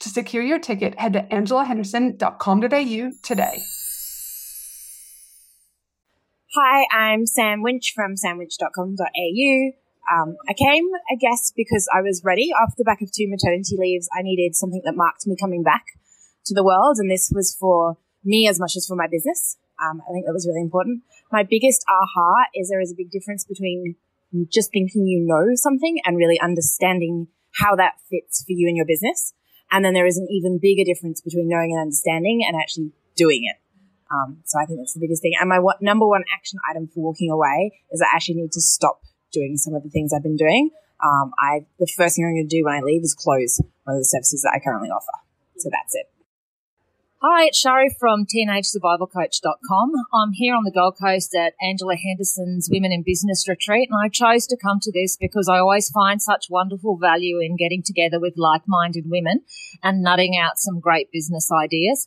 To 0.00 0.08
secure 0.08 0.42
your 0.42 0.60
ticket, 0.60 0.98
head 0.98 1.14
to 1.14 1.22
angelahenderson.com.au 1.22 3.10
today. 3.22 3.62
Hi, 6.54 6.86
I'm 6.92 7.26
Sam 7.26 7.62
Winch 7.62 7.92
from 7.94 8.14
samwinch.com.au. 8.14 9.72
Um, 10.10 10.36
I 10.48 10.54
came, 10.54 10.88
I 11.10 11.16
guess, 11.20 11.52
because 11.54 11.86
I 11.94 12.00
was 12.00 12.22
ready. 12.24 12.50
Off 12.62 12.74
the 12.78 12.84
back 12.84 13.02
of 13.02 13.10
two 13.12 13.28
maternity 13.28 13.76
leaves, 13.76 14.08
I 14.16 14.22
needed 14.22 14.54
something 14.54 14.82
that 14.84 14.96
marked 14.96 15.26
me 15.26 15.36
coming 15.38 15.62
back 15.62 15.84
to 16.46 16.54
the 16.54 16.64
world, 16.64 16.96
and 16.98 17.10
this 17.10 17.30
was 17.34 17.56
for 17.58 17.98
me 18.24 18.48
as 18.48 18.58
much 18.58 18.76
as 18.76 18.86
for 18.86 18.96
my 18.96 19.06
business. 19.06 19.58
Um, 19.82 20.00
I 20.08 20.12
think 20.12 20.26
that 20.26 20.32
was 20.32 20.46
really 20.46 20.62
important. 20.62 21.02
My 21.30 21.42
biggest 21.42 21.84
aha 21.88 22.46
is 22.54 22.68
there 22.68 22.80
is 22.80 22.92
a 22.92 22.96
big 22.96 23.10
difference 23.10 23.44
between 23.44 23.96
just 24.52 24.72
thinking 24.72 25.06
you 25.06 25.24
know 25.26 25.54
something 25.54 25.98
and 26.04 26.16
really 26.16 26.40
understanding 26.40 27.28
how 27.60 27.76
that 27.76 27.94
fits 28.10 28.44
for 28.44 28.52
you 28.52 28.68
and 28.68 28.76
your 28.76 28.86
business. 28.86 29.34
And 29.70 29.84
then 29.84 29.92
there 29.92 30.06
is 30.06 30.16
an 30.16 30.26
even 30.30 30.58
bigger 30.58 30.84
difference 30.84 31.20
between 31.20 31.48
knowing 31.48 31.72
and 31.72 31.80
understanding 31.80 32.42
and 32.46 32.56
actually 32.56 32.92
doing 33.16 33.44
it. 33.44 33.56
Um, 34.10 34.38
so 34.44 34.58
I 34.58 34.64
think 34.64 34.80
that's 34.80 34.94
the 34.94 35.00
biggest 35.00 35.20
thing. 35.20 35.34
And 35.38 35.48
my 35.48 35.60
number 35.80 36.06
one 36.06 36.24
action 36.34 36.58
item 36.70 36.88
for 36.88 37.00
walking 37.00 37.30
away 37.30 37.72
is 37.90 38.00
I 38.00 38.14
actually 38.14 38.36
need 38.36 38.52
to 38.52 38.60
stop 38.60 39.02
doing 39.32 39.56
some 39.56 39.74
of 39.74 39.82
the 39.82 39.90
things 39.90 40.12
I've 40.12 40.22
been 40.22 40.36
doing. 40.36 40.70
Um, 41.04 41.32
I 41.38 41.66
the 41.78 41.86
first 41.86 42.16
thing 42.16 42.24
I'm 42.24 42.34
going 42.34 42.48
to 42.48 42.56
do 42.56 42.64
when 42.64 42.74
I 42.74 42.80
leave 42.80 43.02
is 43.02 43.14
close 43.14 43.60
one 43.84 43.96
of 43.96 44.00
the 44.00 44.04
services 44.04 44.42
that 44.42 44.52
I 44.54 44.58
currently 44.58 44.88
offer. 44.88 45.12
So 45.58 45.68
that's 45.70 45.94
it. 45.94 46.06
Hi, 47.20 47.46
it's 47.46 47.58
Shari 47.58 47.92
from 47.98 48.26
teenagesurvivalcoach.com. 48.26 49.92
I'm 50.14 50.30
here 50.34 50.54
on 50.54 50.62
the 50.62 50.70
Gold 50.70 50.98
Coast 51.02 51.34
at 51.34 51.54
Angela 51.60 51.96
Henderson's 51.96 52.68
Women 52.70 52.92
in 52.92 53.02
Business 53.04 53.48
Retreat, 53.48 53.88
and 53.90 53.98
I 54.00 54.08
chose 54.08 54.46
to 54.46 54.56
come 54.56 54.78
to 54.80 54.92
this 54.92 55.16
because 55.20 55.48
I 55.48 55.58
always 55.58 55.90
find 55.90 56.22
such 56.22 56.46
wonderful 56.48 56.96
value 56.96 57.40
in 57.40 57.56
getting 57.56 57.82
together 57.84 58.20
with 58.20 58.34
like-minded 58.36 59.06
women 59.08 59.42
and 59.82 60.00
nutting 60.00 60.38
out 60.40 60.60
some 60.60 60.78
great 60.78 61.10
business 61.10 61.50
ideas. 61.50 62.06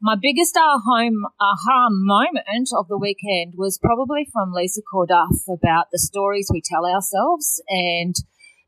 My 0.00 0.14
biggest 0.14 0.56
aha 0.56 1.88
moment 1.90 2.68
of 2.78 2.86
the 2.86 2.96
weekend 2.96 3.54
was 3.56 3.76
probably 3.76 4.24
from 4.32 4.52
Lisa 4.52 4.82
Corduff 4.82 5.48
about 5.52 5.86
the 5.90 5.98
stories 5.98 6.48
we 6.52 6.62
tell 6.64 6.86
ourselves 6.86 7.60
and 7.68 8.14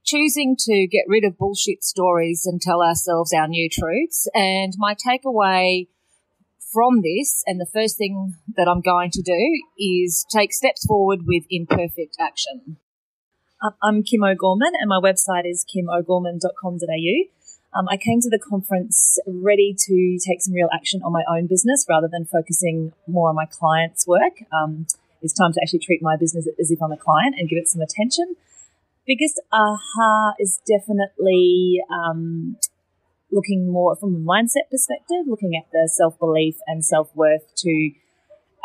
choosing 0.06 0.56
to 0.56 0.86
get 0.86 1.04
rid 1.08 1.25
of 1.25 1.36
bullshit 1.36 1.82
stories 1.82 2.46
and 2.46 2.62
tell 2.62 2.82
ourselves 2.82 3.32
our 3.32 3.48
new 3.48 3.68
truths. 3.68 4.28
And 4.34 4.72
my 4.78 4.94
takeaway 4.94 5.88
from 6.72 7.02
this, 7.02 7.42
and 7.46 7.60
the 7.60 7.68
first 7.72 7.98
thing 7.98 8.34
that 8.56 8.68
I'm 8.68 8.80
going 8.80 9.10
to 9.12 9.22
do 9.22 9.62
is 9.78 10.25
take 10.30 10.52
steps 10.52 10.86
forward 10.86 11.20
with 11.26 11.44
imperfect 11.50 12.16
action. 12.20 12.78
I'm 13.82 14.02
Kim 14.02 14.22
O'Gorman, 14.22 14.72
and 14.78 14.88
my 14.88 15.00
website 15.02 15.42
is 15.44 15.64
kimogorman.com.au. 15.64 17.78
Um, 17.78 17.88
I 17.90 17.96
came 17.96 18.20
to 18.20 18.30
the 18.30 18.38
conference 18.38 19.18
ready 19.26 19.75
to 19.76 20.18
take 20.25 20.40
some 20.40 20.54
real 20.54 20.68
action 20.72 21.02
on 21.04 21.12
my 21.12 21.25
own 21.28 21.46
business 21.46 21.84
rather 21.88 22.08
than 22.10 22.26
focusing 22.26 22.92
more 23.06 23.28
on 23.28 23.34
my 23.34 23.46
client's 23.46 24.06
work. 24.06 24.34
Um, 24.52 24.86
it's 25.20 25.32
time 25.32 25.52
to 25.52 25.60
actually 25.62 25.80
treat 25.80 26.02
my 26.02 26.16
business 26.16 26.46
as 26.60 26.70
if 26.70 26.80
I'm 26.80 26.92
a 26.92 26.96
client 26.96 27.34
and 27.38 27.48
give 27.48 27.58
it 27.58 27.68
some 27.68 27.80
attention 27.80 28.36
biggest 29.06 29.40
aha 29.52 30.34
is 30.38 30.60
definitely 30.66 31.80
um, 31.90 32.56
looking 33.30 33.70
more 33.70 33.96
from 33.96 34.14
a 34.14 34.18
mindset 34.18 34.70
perspective, 34.70 35.26
looking 35.26 35.54
at 35.56 35.70
the 35.72 35.88
self 35.92 36.18
belief 36.18 36.56
and 36.66 36.84
self 36.84 37.14
worth 37.14 37.54
to 37.58 37.90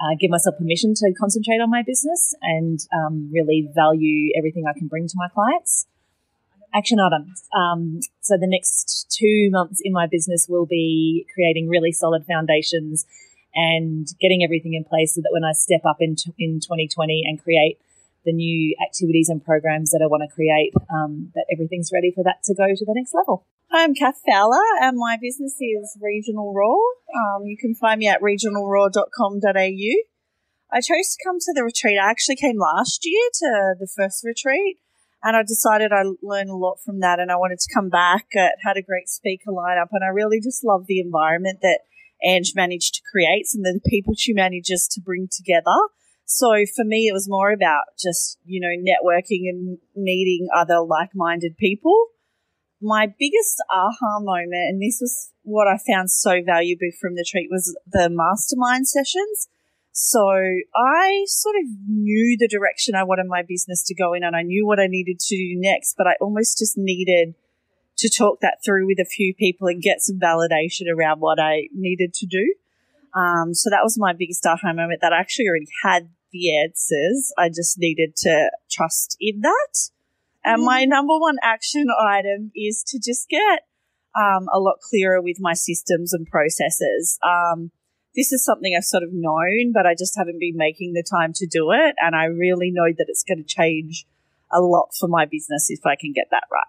uh, 0.01 0.15
give 0.19 0.31
myself 0.31 0.57
permission 0.57 0.93
to 0.95 1.13
concentrate 1.19 1.61
on 1.61 1.69
my 1.69 1.83
business 1.85 2.33
and 2.41 2.79
um, 2.93 3.29
really 3.31 3.69
value 3.75 4.31
everything 4.37 4.65
I 4.67 4.77
can 4.77 4.87
bring 4.87 5.07
to 5.07 5.13
my 5.15 5.27
clients. 5.27 5.85
Action 6.73 6.99
items. 6.99 7.43
Um, 7.53 7.99
so 8.21 8.37
the 8.37 8.47
next 8.47 9.13
two 9.19 9.49
months 9.51 9.81
in 9.83 9.91
my 9.91 10.07
business 10.07 10.47
will 10.49 10.65
be 10.65 11.27
creating 11.33 11.67
really 11.67 11.91
solid 11.91 12.25
foundations 12.25 13.05
and 13.53 14.07
getting 14.21 14.41
everything 14.43 14.73
in 14.73 14.85
place 14.85 15.15
so 15.15 15.21
that 15.21 15.31
when 15.33 15.43
I 15.43 15.51
step 15.51 15.81
up 15.85 15.97
in, 15.99 16.15
in 16.39 16.61
2020 16.61 17.23
and 17.27 17.43
create 17.43 17.77
the 18.25 18.33
new 18.33 18.75
activities 18.85 19.29
and 19.29 19.43
programs 19.43 19.91
that 19.91 20.01
I 20.03 20.07
want 20.07 20.23
to 20.27 20.33
create, 20.33 20.73
um, 20.93 21.31
that 21.35 21.45
everything's 21.51 21.91
ready 21.93 22.11
for 22.13 22.23
that 22.23 22.43
to 22.45 22.53
go 22.53 22.67
to 22.67 22.85
the 22.85 22.93
next 22.95 23.13
level. 23.13 23.45
Hi, 23.71 23.83
I'm 23.83 23.95
Kath 23.95 24.21
Fowler, 24.27 24.63
and 24.81 24.97
my 24.97 25.17
business 25.21 25.55
is 25.59 25.97
Regional 26.01 26.53
Raw. 26.53 26.75
Um, 27.15 27.45
you 27.45 27.57
can 27.57 27.73
find 27.73 27.99
me 27.99 28.07
at 28.07 28.21
regionalraw.com.au. 28.21 29.95
I 30.73 30.79
chose 30.79 31.15
to 31.15 31.23
come 31.25 31.39
to 31.39 31.53
the 31.53 31.63
retreat. 31.63 31.97
I 31.97 32.09
actually 32.09 32.35
came 32.35 32.59
last 32.59 33.01
year 33.05 33.29
to 33.33 33.75
the 33.79 33.87
first 33.87 34.23
retreat, 34.23 34.77
and 35.23 35.35
I 35.35 35.43
decided 35.43 35.91
I 35.91 36.03
learned 36.21 36.49
a 36.49 36.55
lot 36.55 36.77
from 36.83 36.99
that, 36.99 37.19
and 37.19 37.31
I 37.31 37.37
wanted 37.37 37.59
to 37.59 37.73
come 37.73 37.89
back. 37.89 38.27
It 38.31 38.53
had 38.63 38.77
a 38.77 38.81
great 38.81 39.09
speaker 39.09 39.51
lineup, 39.51 39.87
and 39.91 40.03
I 40.03 40.07
really 40.07 40.39
just 40.39 40.63
love 40.63 40.85
the 40.87 40.99
environment 40.99 41.59
that 41.61 41.79
Ange 42.23 42.53
managed 42.55 42.95
to 42.95 43.01
create, 43.11 43.47
and 43.53 43.65
the 43.65 43.79
people 43.85 44.13
she 44.15 44.33
manages 44.33 44.87
to 44.91 45.01
bring 45.01 45.27
together. 45.31 45.75
So 46.33 46.63
for 46.75 46.85
me, 46.85 47.07
it 47.07 47.13
was 47.13 47.27
more 47.27 47.51
about 47.51 47.83
just, 47.99 48.39
you 48.45 48.61
know, 48.61 48.69
networking 48.69 49.49
and 49.49 49.77
meeting 49.97 50.47
other 50.55 50.79
like 50.79 51.09
minded 51.13 51.57
people. 51.57 52.07
My 52.81 53.07
biggest 53.19 53.61
aha 53.69 54.19
moment, 54.21 54.69
and 54.69 54.81
this 54.81 54.99
was 55.01 55.31
what 55.43 55.67
I 55.67 55.77
found 55.77 56.09
so 56.09 56.41
valuable 56.41 56.89
from 57.01 57.15
the 57.15 57.25
treat, 57.29 57.49
was 57.51 57.77
the 57.91 58.09
mastermind 58.09 58.87
sessions. 58.87 59.49
So 59.91 60.21
I 60.25 61.25
sort 61.27 61.57
of 61.57 61.65
knew 61.89 62.37
the 62.39 62.47
direction 62.47 62.95
I 62.95 63.03
wanted 63.03 63.25
my 63.27 63.43
business 63.45 63.83
to 63.87 63.93
go 63.93 64.13
in 64.13 64.23
and 64.23 64.33
I 64.33 64.43
knew 64.43 64.65
what 64.65 64.79
I 64.79 64.87
needed 64.87 65.19
to 65.19 65.35
do 65.35 65.59
next, 65.59 65.95
but 65.97 66.07
I 66.07 66.15
almost 66.21 66.57
just 66.57 66.77
needed 66.77 67.35
to 67.97 68.09
talk 68.09 68.39
that 68.39 68.59
through 68.63 68.87
with 68.87 68.99
a 68.99 69.05
few 69.05 69.35
people 69.35 69.67
and 69.67 69.81
get 69.81 69.99
some 69.99 70.17
validation 70.17 70.87
around 70.89 71.19
what 71.19 71.41
I 71.41 71.67
needed 71.75 72.13
to 72.13 72.25
do. 72.25 72.55
Um, 73.13 73.53
so 73.53 73.69
that 73.69 73.83
was 73.83 73.99
my 73.99 74.13
biggest 74.13 74.45
aha 74.45 74.71
moment 74.71 75.01
that 75.01 75.11
I 75.11 75.19
actually 75.19 75.49
already 75.49 75.67
had 75.83 76.07
the 76.31 76.57
answers. 76.57 77.33
I 77.37 77.49
just 77.49 77.77
needed 77.77 78.15
to 78.17 78.51
trust 78.69 79.17
in 79.19 79.41
that. 79.41 79.89
And 80.43 80.63
my 80.63 80.85
number 80.85 81.19
one 81.19 81.37
action 81.43 81.87
item 81.99 82.51
is 82.55 82.83
to 82.87 82.99
just 82.99 83.29
get 83.29 83.67
um, 84.15 84.47
a 84.51 84.59
lot 84.59 84.79
clearer 84.81 85.21
with 85.21 85.37
my 85.39 85.53
systems 85.53 86.13
and 86.13 86.27
processes. 86.27 87.19
Um, 87.23 87.69
this 88.15 88.31
is 88.31 88.43
something 88.43 88.73
I've 88.75 88.83
sort 88.83 89.03
of 89.03 89.13
known, 89.13 89.71
but 89.73 89.85
I 89.85 89.93
just 89.93 90.17
haven't 90.17 90.39
been 90.39 90.57
making 90.57 90.93
the 90.93 91.03
time 91.03 91.31
to 91.35 91.45
do 91.47 91.71
it. 91.71 91.95
And 91.99 92.15
I 92.15 92.25
really 92.25 92.71
know 92.71 92.91
that 92.97 93.05
it's 93.07 93.23
going 93.23 93.37
to 93.37 93.43
change 93.43 94.07
a 94.51 94.59
lot 94.59 94.89
for 94.99 95.07
my 95.07 95.25
business 95.25 95.69
if 95.69 95.85
I 95.85 95.95
can 95.95 96.11
get 96.11 96.29
that 96.31 96.47
right. 96.51 96.67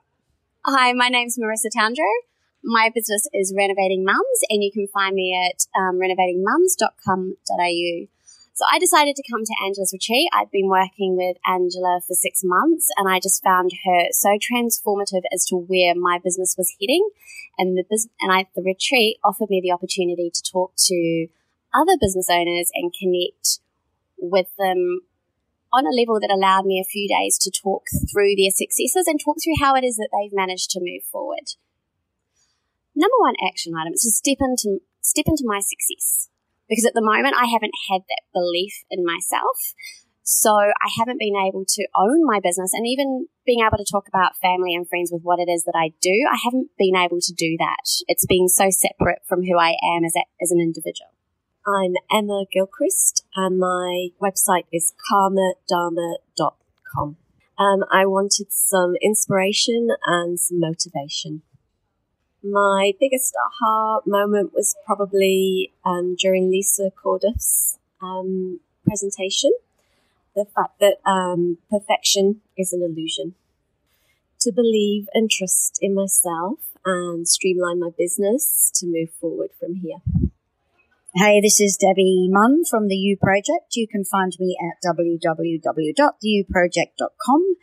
Hi, 0.64 0.92
my 0.92 1.08
name's 1.08 1.36
Marissa 1.38 1.70
Towndrow. 1.76 2.14
My 2.62 2.88
business 2.94 3.28
is 3.32 3.52
Renovating 3.56 4.04
Mums, 4.04 4.44
and 4.48 4.62
you 4.62 4.70
can 4.70 4.86
find 4.86 5.16
me 5.16 5.34
at 5.34 5.66
um, 5.76 5.98
renovatingmums.com.au. 5.98 8.06
So 8.54 8.66
I 8.70 8.78
decided 8.78 9.16
to 9.16 9.22
come 9.30 9.44
to 9.44 9.54
Angela's 9.64 9.94
retreat. 9.94 10.28
I'd 10.34 10.50
been 10.50 10.68
working 10.68 11.16
with 11.16 11.38
Angela 11.46 12.00
for 12.06 12.12
six 12.12 12.42
months 12.44 12.88
and 12.98 13.08
I 13.08 13.18
just 13.18 13.42
found 13.42 13.70
her 13.84 14.08
so 14.12 14.36
transformative 14.36 15.22
as 15.32 15.46
to 15.46 15.56
where 15.56 15.94
my 15.94 16.18
business 16.22 16.54
was 16.58 16.74
heading. 16.78 17.08
And 17.56 17.78
the 17.78 17.84
and 18.20 18.30
I, 18.30 18.46
the 18.54 18.62
retreat 18.62 19.16
offered 19.24 19.48
me 19.48 19.60
the 19.62 19.72
opportunity 19.72 20.30
to 20.32 20.42
talk 20.42 20.72
to 20.88 21.28
other 21.72 21.96
business 21.98 22.28
owners 22.30 22.70
and 22.74 22.92
connect 22.92 23.60
with 24.18 24.48
them 24.58 25.00
on 25.72 25.86
a 25.86 25.96
level 25.96 26.20
that 26.20 26.30
allowed 26.30 26.66
me 26.66 26.78
a 26.78 26.84
few 26.84 27.08
days 27.08 27.38
to 27.38 27.50
talk 27.50 27.84
through 28.12 28.36
their 28.36 28.52
successes 28.52 29.06
and 29.06 29.18
talk 29.18 29.38
through 29.42 29.56
how 29.60 29.74
it 29.74 29.84
is 29.84 29.96
that 29.96 30.10
they've 30.12 30.36
managed 30.36 30.68
to 30.70 30.80
move 30.80 31.02
forward. 31.10 31.56
Number 32.94 33.16
one 33.20 33.34
action 33.42 33.72
item 33.74 33.94
is 33.94 34.02
to 34.02 34.10
step 34.10 34.36
into, 34.40 34.80
step 35.00 35.24
into 35.26 35.44
my 35.46 35.60
success 35.60 36.28
because 36.72 36.88
at 36.88 36.94
the 36.94 37.04
moment 37.04 37.36
I 37.36 37.52
haven't 37.52 37.76
had 37.92 38.00
that 38.08 38.24
belief 38.32 38.72
in 38.88 39.04
myself. 39.04 39.76
So 40.22 40.56
I 40.56 40.88
haven't 40.96 41.20
been 41.20 41.36
able 41.36 41.66
to 41.68 41.86
own 41.94 42.24
my 42.24 42.40
business 42.40 42.72
and 42.72 42.86
even 42.86 43.26
being 43.44 43.60
able 43.60 43.76
to 43.76 43.84
talk 43.84 44.08
about 44.08 44.40
family 44.40 44.74
and 44.74 44.88
friends 44.88 45.12
with 45.12 45.20
what 45.20 45.38
it 45.38 45.50
is 45.52 45.64
that 45.64 45.76
I 45.76 45.92
do. 46.00 46.26
I 46.32 46.38
haven't 46.42 46.70
been 46.78 46.96
able 46.96 47.20
to 47.20 47.34
do 47.36 47.58
that. 47.58 47.84
It's 48.08 48.24
been 48.24 48.48
so 48.48 48.70
separate 48.70 49.20
from 49.28 49.42
who 49.42 49.58
I 49.58 49.76
am 49.94 50.06
as, 50.06 50.14
a, 50.16 50.24
as 50.40 50.50
an 50.50 50.60
individual. 50.60 51.10
I'm 51.66 51.92
Emma 52.10 52.46
Gilchrist 52.50 53.26
and 53.36 53.58
my 53.58 54.08
website 54.22 54.64
is 54.72 54.94
karmadharma.com. 55.12 57.16
Um, 57.58 57.84
I 57.92 58.06
wanted 58.06 58.46
some 58.48 58.94
inspiration 59.02 59.88
and 60.06 60.40
some 60.40 60.58
motivation. 60.58 61.42
My 62.44 62.92
biggest 62.98 63.36
aha 63.36 64.00
moment 64.04 64.52
was 64.52 64.74
probably 64.84 65.72
um, 65.84 66.16
during 66.18 66.50
Lisa 66.50 66.90
Corduff's 66.90 67.78
um, 68.02 68.58
presentation. 68.84 69.52
The 70.34 70.46
fact 70.46 70.80
that 70.80 70.96
um, 71.08 71.58
perfection 71.70 72.40
is 72.56 72.72
an 72.72 72.82
illusion. 72.82 73.36
To 74.40 74.50
believe 74.50 75.06
and 75.14 75.30
trust 75.30 75.78
in 75.80 75.94
myself 75.94 76.58
and 76.84 77.28
streamline 77.28 77.78
my 77.78 77.90
business 77.96 78.72
to 78.74 78.86
move 78.86 79.10
forward 79.20 79.50
from 79.60 79.76
here. 79.76 79.98
Hey, 81.14 81.40
this 81.40 81.60
is 81.60 81.76
Debbie 81.76 82.26
Munn 82.28 82.64
from 82.68 82.88
the 82.88 82.96
U 82.96 83.16
Project. 83.22 83.76
You 83.76 83.86
can 83.86 84.04
find 84.04 84.36
me 84.40 84.58
at 84.58 84.82
www.theuproject.com. 84.82 87.56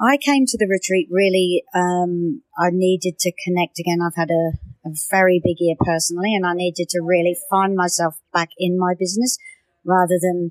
I 0.00 0.16
came 0.16 0.44
to 0.46 0.58
the 0.58 0.66
retreat 0.66 1.08
really, 1.10 1.62
um, 1.74 2.42
I 2.58 2.70
needed 2.72 3.18
to 3.20 3.32
connect 3.44 3.78
again. 3.78 4.00
I've 4.02 4.16
had 4.16 4.30
a, 4.30 4.58
a 4.84 4.92
very 5.10 5.40
big 5.42 5.56
year 5.60 5.76
personally 5.78 6.34
and 6.34 6.44
I 6.44 6.52
needed 6.54 6.88
to 6.90 7.00
really 7.00 7.36
find 7.48 7.76
myself 7.76 8.16
back 8.32 8.50
in 8.58 8.78
my 8.78 8.94
business 8.98 9.38
rather 9.84 10.18
than 10.20 10.50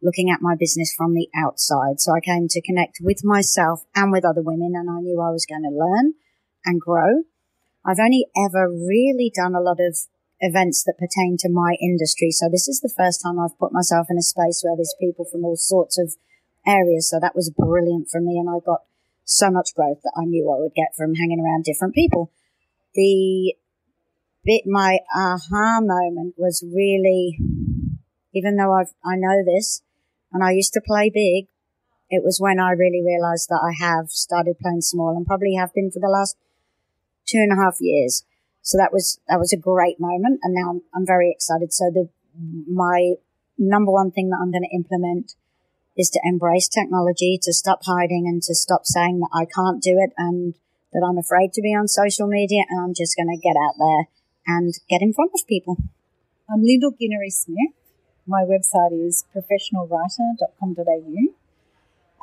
looking 0.00 0.30
at 0.30 0.42
my 0.42 0.54
business 0.54 0.94
from 0.96 1.14
the 1.14 1.28
outside. 1.34 1.98
So 1.98 2.12
I 2.14 2.20
came 2.20 2.46
to 2.48 2.62
connect 2.62 2.98
with 3.00 3.24
myself 3.24 3.82
and 3.96 4.12
with 4.12 4.24
other 4.24 4.42
women 4.42 4.74
and 4.76 4.88
I 4.88 5.00
knew 5.00 5.20
I 5.20 5.30
was 5.30 5.46
going 5.46 5.64
to 5.64 5.74
learn 5.74 6.14
and 6.64 6.80
grow. 6.80 7.24
I've 7.84 7.98
only 7.98 8.26
ever 8.36 8.70
really 8.70 9.32
done 9.34 9.54
a 9.54 9.60
lot 9.60 9.78
of 9.80 9.98
events 10.40 10.84
that 10.84 10.98
pertain 10.98 11.36
to 11.40 11.48
my 11.48 11.76
industry. 11.80 12.30
So 12.30 12.48
this 12.50 12.68
is 12.68 12.80
the 12.80 12.92
first 12.94 13.22
time 13.22 13.40
I've 13.40 13.58
put 13.58 13.72
myself 13.72 14.06
in 14.10 14.18
a 14.18 14.22
space 14.22 14.62
where 14.62 14.76
there's 14.76 14.94
people 15.00 15.24
from 15.24 15.44
all 15.44 15.56
sorts 15.56 15.98
of 15.98 16.14
areas. 16.66 17.10
So 17.10 17.18
that 17.20 17.34
was 17.34 17.50
brilliant 17.50 18.08
for 18.10 18.20
me. 18.20 18.38
And 18.38 18.48
I 18.48 18.58
got 18.64 18.82
so 19.24 19.50
much 19.50 19.74
growth 19.74 19.98
that 20.02 20.12
I 20.16 20.24
knew 20.24 20.50
I 20.50 20.60
would 20.60 20.74
get 20.74 20.94
from 20.96 21.14
hanging 21.14 21.40
around 21.40 21.64
different 21.64 21.94
people. 21.94 22.30
The 22.94 23.54
bit, 24.44 24.62
my 24.66 24.98
aha 25.14 25.80
moment 25.80 26.34
was 26.36 26.62
really, 26.64 27.38
even 28.34 28.56
though 28.56 28.72
I've, 28.72 28.92
I 29.04 29.16
know 29.16 29.42
this 29.44 29.82
and 30.32 30.44
I 30.44 30.52
used 30.52 30.72
to 30.74 30.82
play 30.84 31.10
big, 31.12 31.48
it 32.10 32.22
was 32.22 32.38
when 32.38 32.60
I 32.60 32.72
really 32.72 33.02
realized 33.04 33.48
that 33.48 33.64
I 33.64 33.72
have 33.82 34.10
started 34.10 34.58
playing 34.60 34.82
small 34.82 35.16
and 35.16 35.26
probably 35.26 35.54
have 35.54 35.72
been 35.72 35.90
for 35.90 36.00
the 36.00 36.12
last 36.12 36.36
two 37.26 37.38
and 37.38 37.50
a 37.50 37.56
half 37.56 37.78
years. 37.80 38.24
So 38.60 38.78
that 38.78 38.92
was, 38.92 39.18
that 39.28 39.38
was 39.38 39.52
a 39.52 39.58
great 39.58 39.98
moment. 39.98 40.40
And 40.42 40.54
now 40.54 40.70
I'm, 40.70 40.82
I'm 40.94 41.06
very 41.06 41.30
excited. 41.32 41.72
So 41.72 41.90
the, 41.92 42.08
my 42.70 43.14
number 43.58 43.90
one 43.90 44.10
thing 44.10 44.28
that 44.30 44.38
I'm 44.40 44.52
going 44.52 44.68
to 44.68 44.76
implement 44.76 45.34
is 45.96 46.10
to 46.10 46.20
embrace 46.24 46.68
technology, 46.68 47.38
to 47.42 47.52
stop 47.52 47.80
hiding 47.84 48.26
and 48.26 48.42
to 48.42 48.54
stop 48.54 48.84
saying 48.84 49.20
that 49.20 49.30
I 49.32 49.44
can't 49.44 49.82
do 49.82 49.98
it 49.98 50.12
and 50.16 50.54
that 50.92 51.04
I'm 51.06 51.18
afraid 51.18 51.52
to 51.54 51.62
be 51.62 51.74
on 51.74 51.88
social 51.88 52.26
media 52.26 52.62
and 52.68 52.80
I'm 52.80 52.94
just 52.94 53.16
going 53.16 53.28
to 53.28 53.40
get 53.40 53.56
out 53.56 53.74
there 53.78 54.08
and 54.46 54.74
get 54.88 55.02
in 55.02 55.12
front 55.12 55.32
of 55.34 55.46
people. 55.46 55.76
I'm 56.50 56.62
Lyndall 56.62 56.92
Guinery 56.92 57.30
Smith. 57.30 57.72
My 58.26 58.42
website 58.42 58.92
is 58.92 59.24
professionalwriter.com.au. 59.34 61.34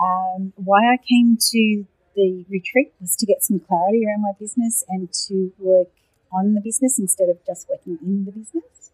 Um, 0.03 0.53
why 0.55 0.93
I 0.93 0.97
came 0.97 1.37
to 1.51 1.85
the 2.15 2.45
retreat 2.49 2.93
was 2.99 3.15
to 3.17 3.25
get 3.25 3.43
some 3.43 3.59
clarity 3.59 4.05
around 4.05 4.21
my 4.21 4.31
business 4.39 4.83
and 4.89 5.11
to 5.27 5.53
work 5.59 5.89
on 6.31 6.55
the 6.55 6.61
business 6.61 6.97
instead 6.97 7.29
of 7.29 7.37
just 7.45 7.69
working 7.69 7.99
in 8.01 8.25
the 8.25 8.31
business. 8.31 8.91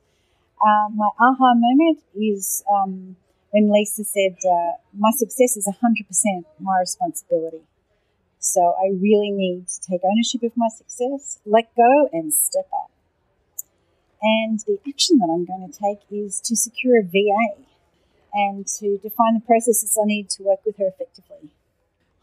Um, 0.61 0.97
my 0.97 1.09
aha 1.19 1.53
moment 1.55 2.03
is 2.15 2.63
um, 2.71 3.15
when 3.51 3.71
Lisa 3.71 4.03
said, 4.03 4.37
uh, 4.45 4.73
My 4.97 5.11
success 5.11 5.55
is 5.57 5.67
100% 5.67 6.45
my 6.59 6.79
responsibility. 6.79 7.61
So 8.39 8.75
I 8.79 8.89
really 8.89 9.31
need 9.31 9.67
to 9.67 9.81
take 9.89 10.01
ownership 10.03 10.43
of 10.43 10.55
my 10.55 10.69
success, 10.69 11.39
let 11.45 11.75
go, 11.75 12.09
and 12.13 12.33
step 12.33 12.67
up. 12.73 12.91
And 14.21 14.59
the 14.61 14.79
action 14.87 15.17
that 15.19 15.29
I'm 15.31 15.45
going 15.45 15.71
to 15.71 15.77
take 15.77 15.99
is 16.09 16.39
to 16.41 16.55
secure 16.55 16.99
a 16.99 17.03
VA 17.03 17.61
and 18.33 18.65
to 18.79 18.97
define 18.97 19.35
the 19.35 19.41
processes 19.45 19.95
I 20.01 20.05
need 20.05 20.29
to 20.31 20.43
work 20.43 20.65
with 20.65 20.77
her 20.77 20.87
effectively. 20.87 21.51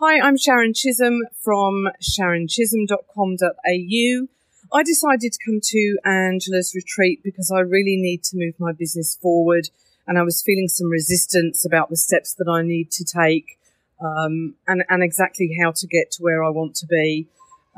Hi, 0.01 0.19
I'm 0.21 0.37
Sharon 0.37 0.75
Chisholm 0.75 1.23
from 1.41 1.89
sharonchisholm.com.au. 2.03 4.27
I 4.73 4.83
decided 4.83 5.33
to 5.33 5.39
come 5.45 5.61
to 5.63 5.99
Angela's 6.05 6.75
retreat 6.75 7.23
because 7.23 7.51
I 7.51 7.61
really 7.61 7.97
need 7.97 8.23
to 8.25 8.37
move 8.37 8.55
my 8.59 8.73
business 8.73 9.17
forward 9.17 9.71
and 10.07 10.19
I 10.19 10.23
was 10.23 10.43
feeling 10.43 10.69
some 10.69 10.89
resistance 10.89 11.65
about 11.65 11.91
the 11.91 11.97
steps 11.97 12.35
that 12.35 12.49
I 12.49 12.63
need 12.63 12.91
to 12.93 13.05
take 13.05 13.59
um, 14.01 14.55
and, 14.67 14.85
and 14.89 15.03
exactly 15.03 15.57
how 15.63 15.73
to 15.73 15.87
get 15.87 16.11
to 16.13 16.23
where 16.23 16.45
I 16.45 16.51
want 16.51 16.75
to 16.77 16.87
be. 16.87 17.27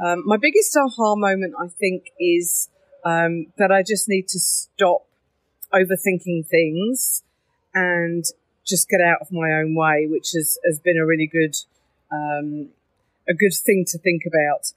Um, 0.05 0.23
my 0.27 0.37
biggest 0.37 0.77
aha 0.77 1.15
moment, 1.15 1.55
I 1.59 1.69
think, 1.69 2.11
is 2.19 2.69
um, 3.05 3.47
that 3.59 3.71
I 3.71 3.83
just 3.83 4.09
need 4.09 4.29
to 4.29 4.39
stop 4.39 5.07
overthinking 5.73 6.47
things 6.47 7.23
and 7.75 8.25
just 8.67 8.89
get 8.89 9.01
out 9.01 9.19
of 9.21 9.31
my 9.31 9.53
own 9.53 9.75
way, 9.75 10.07
which 10.09 10.33
has, 10.35 10.59
has 10.65 10.81
been 10.81 10.99
a 10.99 11.07
really 11.07 11.27
good 11.27 11.57
um, 12.11 12.69
a 13.29 13.35
good 13.35 13.55
thing 13.55 13.85
to 13.89 13.99
think 13.99 14.23
about, 14.27 14.73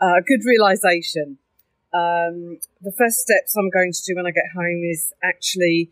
uh, 0.00 0.18
a 0.18 0.22
good 0.22 0.44
realization. 0.44 1.38
Um, 1.92 2.58
the 2.80 2.92
first 2.96 3.18
steps 3.18 3.54
I'm 3.56 3.68
going 3.68 3.92
to 3.92 4.02
do 4.06 4.16
when 4.16 4.26
I 4.26 4.30
get 4.30 4.52
home 4.54 4.82
is 4.82 5.12
actually 5.22 5.90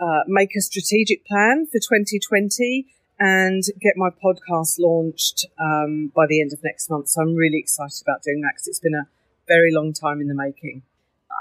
uh, 0.00 0.22
make 0.26 0.56
a 0.56 0.60
strategic 0.60 1.26
plan 1.26 1.66
for 1.66 1.78
2020 1.78 2.86
and 3.18 3.62
get 3.80 3.94
my 3.96 4.08
podcast 4.08 4.78
launched 4.78 5.46
um, 5.58 6.10
by 6.16 6.26
the 6.26 6.40
end 6.40 6.52
of 6.52 6.64
next 6.64 6.88
month. 6.88 7.08
So 7.08 7.20
I'm 7.20 7.34
really 7.34 7.58
excited 7.58 8.02
about 8.02 8.22
doing 8.22 8.40
that 8.40 8.52
because 8.54 8.66
it's 8.66 8.80
been 8.80 8.94
a 8.94 9.06
very 9.46 9.72
long 9.72 9.92
time 9.92 10.20
in 10.20 10.28
the 10.28 10.34
making. 10.34 10.82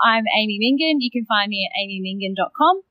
I'm 0.03 0.25
Amy 0.37 0.59
Mingan. 0.59 1.01
You 1.01 1.09
can 1.09 1.25
find 1.25 1.49
me 1.49 1.67
at 1.67 1.75
amymingan.com. 1.79 2.81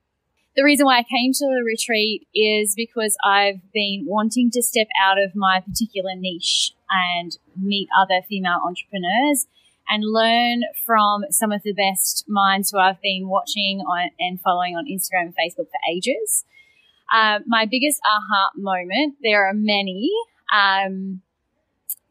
The 0.56 0.64
reason 0.64 0.86
why 0.86 0.98
I 0.98 1.02
came 1.04 1.32
to 1.32 1.44
the 1.44 1.62
retreat 1.64 2.26
is 2.34 2.74
because 2.74 3.16
I've 3.24 3.60
been 3.72 4.04
wanting 4.06 4.50
to 4.52 4.62
step 4.62 4.88
out 5.00 5.16
of 5.22 5.36
my 5.36 5.60
particular 5.60 6.16
niche 6.16 6.72
and 6.90 7.36
meet 7.56 7.88
other 7.96 8.22
female 8.28 8.60
entrepreneurs 8.66 9.46
and 9.88 10.04
learn 10.04 10.62
from 10.84 11.24
some 11.30 11.52
of 11.52 11.62
the 11.62 11.72
best 11.72 12.24
minds 12.28 12.70
who 12.70 12.78
I've 12.78 13.00
been 13.00 13.28
watching 13.28 13.80
on, 13.80 14.10
and 14.18 14.40
following 14.40 14.76
on 14.76 14.86
Instagram 14.86 15.26
and 15.26 15.34
Facebook 15.34 15.66
for 15.66 15.80
ages. 15.90 16.44
Uh, 17.12 17.38
my 17.46 17.64
biggest 17.64 18.00
aha 18.04 18.50
moment, 18.56 19.16
there 19.22 19.48
are 19.48 19.54
many, 19.54 20.10
um, 20.54 21.22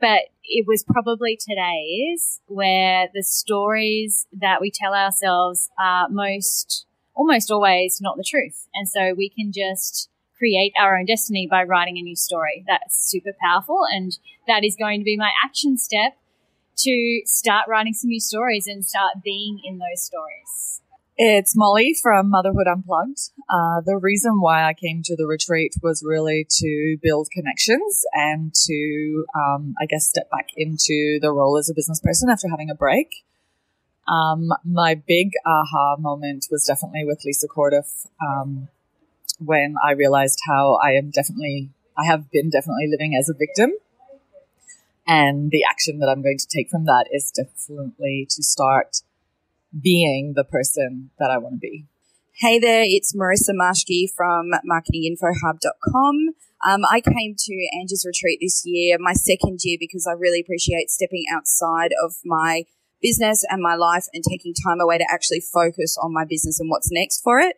but 0.01 0.21
it 0.43 0.65
was 0.67 0.83
probably 0.83 1.37
today's 1.37 2.41
where 2.47 3.09
the 3.13 3.23
stories 3.23 4.27
that 4.33 4.59
we 4.61 4.71
tell 4.71 4.93
ourselves 4.93 5.69
are 5.79 6.07
most, 6.09 6.85
almost 7.15 7.51
always 7.51 7.99
not 8.01 8.17
the 8.17 8.23
truth. 8.23 8.67
And 8.73 8.87
so 8.87 9.13
we 9.13 9.29
can 9.29 9.51
just 9.51 10.09
create 10.37 10.73
our 10.79 10.97
own 10.97 11.05
destiny 11.05 11.47
by 11.49 11.63
writing 11.63 11.97
a 11.97 12.01
new 12.01 12.15
story. 12.15 12.63
That's 12.67 12.95
super 12.95 13.31
powerful. 13.41 13.81
And 13.91 14.17
that 14.47 14.63
is 14.63 14.75
going 14.75 14.99
to 14.99 15.03
be 15.03 15.17
my 15.17 15.31
action 15.43 15.77
step 15.77 16.17
to 16.77 17.21
start 17.25 17.67
writing 17.67 17.93
some 17.93 18.09
new 18.09 18.19
stories 18.19 18.67
and 18.67 18.85
start 18.85 19.15
being 19.23 19.59
in 19.63 19.77
those 19.79 20.03
stories. 20.03 20.81
It's 21.19 21.55
Molly 21.55 21.95
from 21.99 22.29
Motherhood 22.29 22.67
Unplugged. 22.67 23.31
Uh, 23.49 23.81
the 23.81 23.97
reason 23.97 24.39
why 24.39 24.63
I 24.63 24.75
came 24.75 25.01
to 25.05 25.15
the 25.15 25.25
retreat 25.25 25.73
was 25.81 26.03
really 26.05 26.45
to 26.47 26.97
build 27.01 27.29
connections 27.31 28.05
and 28.13 28.53
to, 28.53 29.25
um, 29.35 29.73
I 29.81 29.87
guess, 29.87 30.07
step 30.07 30.29
back 30.29 30.49
into 30.55 31.17
the 31.19 31.31
role 31.31 31.57
as 31.57 31.71
a 31.71 31.73
business 31.73 31.99
person 31.99 32.29
after 32.29 32.47
having 32.49 32.69
a 32.69 32.75
break. 32.75 33.25
Um, 34.07 34.49
my 34.63 34.93
big 34.93 35.31
aha 35.43 35.95
moment 35.97 36.45
was 36.51 36.65
definitely 36.65 37.03
with 37.03 37.25
Lisa 37.25 37.47
Corduff 37.47 38.05
um, 38.21 38.67
when 39.39 39.75
I 39.83 39.91
realized 39.91 40.39
how 40.47 40.75
I 40.75 40.91
am 40.91 41.09
definitely, 41.09 41.71
I 41.97 42.05
have 42.05 42.29
been 42.31 42.51
definitely 42.51 42.87
living 42.89 43.15
as 43.19 43.27
a 43.27 43.33
victim. 43.33 43.71
And 45.07 45.51
the 45.51 45.63
action 45.69 45.99
that 45.99 46.09
I'm 46.09 46.21
going 46.21 46.37
to 46.37 46.47
take 46.47 46.69
from 46.69 46.85
that 46.85 47.07
is 47.11 47.31
definitely 47.31 48.27
to 48.29 48.43
start 48.43 48.97
being 49.81 50.33
the 50.35 50.43
person 50.43 51.11
that 51.17 51.31
I 51.31 51.37
want 51.37 51.55
to 51.55 51.59
be. 51.59 51.85
Hey 52.39 52.59
there, 52.59 52.83
it's 52.85 53.15
Marissa 53.15 53.55
Marshke 53.55 54.09
from 54.15 54.51
marketinginfohub.com. 54.69 56.15
Um, 56.67 56.81
I 56.91 57.01
came 57.01 57.35
to 57.37 57.67
Angie's 57.79 58.05
retreat 58.05 58.39
this 58.41 58.63
year, 58.65 58.97
my 58.99 59.13
second 59.13 59.59
year, 59.63 59.77
because 59.79 60.05
I 60.05 60.11
really 60.11 60.41
appreciate 60.41 60.89
stepping 60.89 61.25
outside 61.33 61.91
of 62.03 62.15
my 62.25 62.65
business 63.01 63.45
and 63.49 63.61
my 63.61 63.75
life 63.75 64.05
and 64.13 64.23
taking 64.27 64.53
time 64.53 64.79
away 64.79 64.97
to 64.97 65.07
actually 65.11 65.39
focus 65.39 65.97
on 66.01 66.13
my 66.13 66.25
business 66.25 66.59
and 66.59 66.69
what's 66.69 66.89
next 66.91 67.21
for 67.21 67.39
it. 67.39 67.55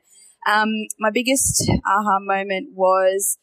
Um, 0.49 0.69
my 0.99 1.11
biggest 1.11 1.69
aha 1.85 2.19
moment 2.21 2.69
was 2.73 3.37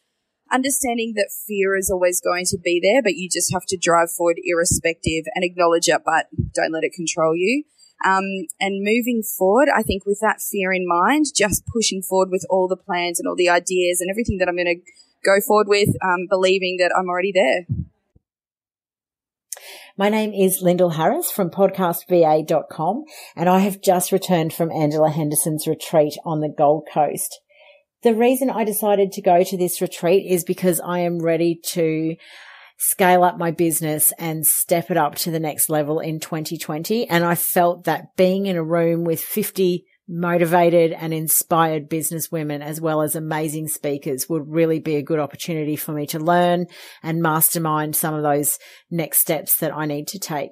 understanding 0.51 1.13
that 1.15 1.31
fear 1.47 1.75
is 1.75 1.89
always 1.89 2.21
going 2.21 2.45
to 2.47 2.57
be 2.57 2.79
there, 2.81 3.01
but 3.01 3.15
you 3.15 3.29
just 3.29 3.53
have 3.53 3.65
to 3.67 3.77
drive 3.77 4.11
forward 4.11 4.37
irrespective 4.43 5.25
and 5.35 5.43
acknowledge 5.43 5.87
it, 5.87 6.01
but 6.05 6.27
don't 6.53 6.71
let 6.71 6.83
it 6.83 6.93
control 6.93 7.35
you. 7.35 7.63
Um, 8.05 8.45
and 8.59 8.83
moving 8.83 9.23
forward, 9.23 9.69
I 9.75 9.81
think 9.81 10.05
with 10.05 10.19
that 10.21 10.39
fear 10.39 10.71
in 10.71 10.87
mind, 10.87 11.25
just 11.35 11.65
pushing 11.65 12.01
forward 12.01 12.29
with 12.31 12.45
all 12.49 12.67
the 12.67 12.77
plans 12.77 13.19
and 13.19 13.27
all 13.27 13.35
the 13.35 13.49
ideas 13.49 14.01
and 14.01 14.09
everything 14.09 14.37
that 14.37 14.47
I'm 14.47 14.55
going 14.55 14.65
to 14.67 14.91
go 15.25 15.41
forward 15.45 15.67
with, 15.67 15.89
um, 16.03 16.27
believing 16.29 16.77
that 16.77 16.93
I'm 16.95 17.09
already 17.09 17.31
there. 17.33 17.65
My 19.99 20.09
name 20.09 20.31
is 20.31 20.61
Lyndall 20.61 20.91
Harris 20.91 21.31
from 21.31 21.49
podcastva.com 21.49 23.05
and 23.35 23.49
I 23.49 23.59
have 23.59 23.81
just 23.81 24.11
returned 24.11 24.53
from 24.53 24.71
Angela 24.71 25.09
Henderson's 25.09 25.65
retreat 25.65 26.13
on 26.23 26.39
the 26.39 26.53
Gold 26.55 26.87
Coast. 26.93 27.41
The 28.03 28.13
reason 28.13 28.49
I 28.49 28.63
decided 28.63 29.11
to 29.13 29.21
go 29.21 29.43
to 29.43 29.57
this 29.57 29.81
retreat 29.81 30.29
is 30.29 30.43
because 30.43 30.79
I 30.79 30.99
am 30.99 31.19
ready 31.19 31.59
to 31.71 32.15
scale 32.77 33.23
up 33.23 33.37
my 33.37 33.51
business 33.51 34.13
and 34.19 34.45
step 34.45 34.91
it 34.91 34.97
up 34.97 35.15
to 35.15 35.31
the 35.31 35.39
next 35.39 35.69
level 35.69 35.99
in 35.99 36.19
2020. 36.19 37.09
And 37.09 37.23
I 37.23 37.35
felt 37.35 37.85
that 37.85 38.15
being 38.15 38.45
in 38.45 38.55
a 38.55 38.63
room 38.63 39.03
with 39.03 39.19
50 39.19 39.85
motivated 40.07 40.93
and 40.93 41.13
inspired 41.13 41.89
business 41.89 42.31
women 42.31 42.61
as 42.61 42.79
well 42.79 43.01
as 43.01 43.15
amazing 43.15 43.67
speakers 43.67 44.29
would 44.29 44.47
really 44.47 44.79
be 44.79 44.95
a 44.95 45.01
good 45.01 45.19
opportunity 45.19 45.75
for 45.75 45.91
me 45.91 46.05
to 46.07 46.19
learn 46.19 46.65
and 47.03 47.21
mastermind 47.21 47.95
some 47.95 48.13
of 48.13 48.23
those 48.23 48.57
next 48.89 49.19
steps 49.19 49.57
that 49.57 49.75
I 49.75 49.85
need 49.85 50.07
to 50.09 50.19
take. 50.19 50.51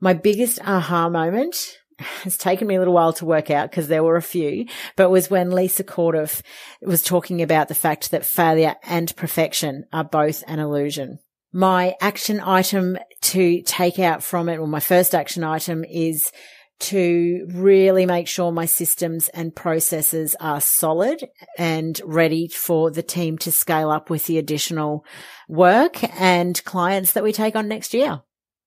My 0.00 0.12
biggest 0.12 0.58
aha 0.66 1.08
moment 1.08 1.56
has 2.22 2.36
taken 2.36 2.66
me 2.66 2.74
a 2.74 2.78
little 2.78 2.94
while 2.94 3.12
to 3.14 3.24
work 3.24 3.50
out 3.50 3.70
because 3.70 3.88
there 3.88 4.04
were 4.04 4.16
a 4.16 4.22
few, 4.22 4.66
but 4.96 5.10
was 5.10 5.30
when 5.30 5.50
Lisa 5.50 5.84
Corduff 5.84 6.42
was 6.82 7.02
talking 7.02 7.42
about 7.42 7.68
the 7.68 7.74
fact 7.74 8.10
that 8.10 8.24
failure 8.24 8.76
and 8.84 9.14
perfection 9.16 9.84
are 9.92 10.04
both 10.04 10.42
an 10.46 10.58
illusion 10.58 11.18
my 11.54 11.94
action 12.00 12.40
item 12.40 12.98
to 13.20 13.62
take 13.62 14.00
out 14.00 14.24
from 14.24 14.48
it, 14.48 14.58
or 14.58 14.66
my 14.66 14.80
first 14.80 15.14
action 15.14 15.44
item 15.44 15.84
is 15.84 16.32
to 16.80 17.46
really 17.52 18.04
make 18.04 18.26
sure 18.26 18.50
my 18.50 18.66
systems 18.66 19.28
and 19.28 19.54
processes 19.54 20.34
are 20.40 20.60
solid 20.60 21.24
and 21.56 22.00
ready 22.04 22.48
for 22.48 22.90
the 22.90 23.04
team 23.04 23.38
to 23.38 23.52
scale 23.52 23.88
up 23.88 24.10
with 24.10 24.26
the 24.26 24.36
additional 24.36 25.04
work 25.48 26.02
and 26.20 26.62
clients 26.64 27.12
that 27.12 27.22
we 27.22 27.32
take 27.32 27.54
on 27.54 27.68
next 27.68 27.94
year. 27.94 28.20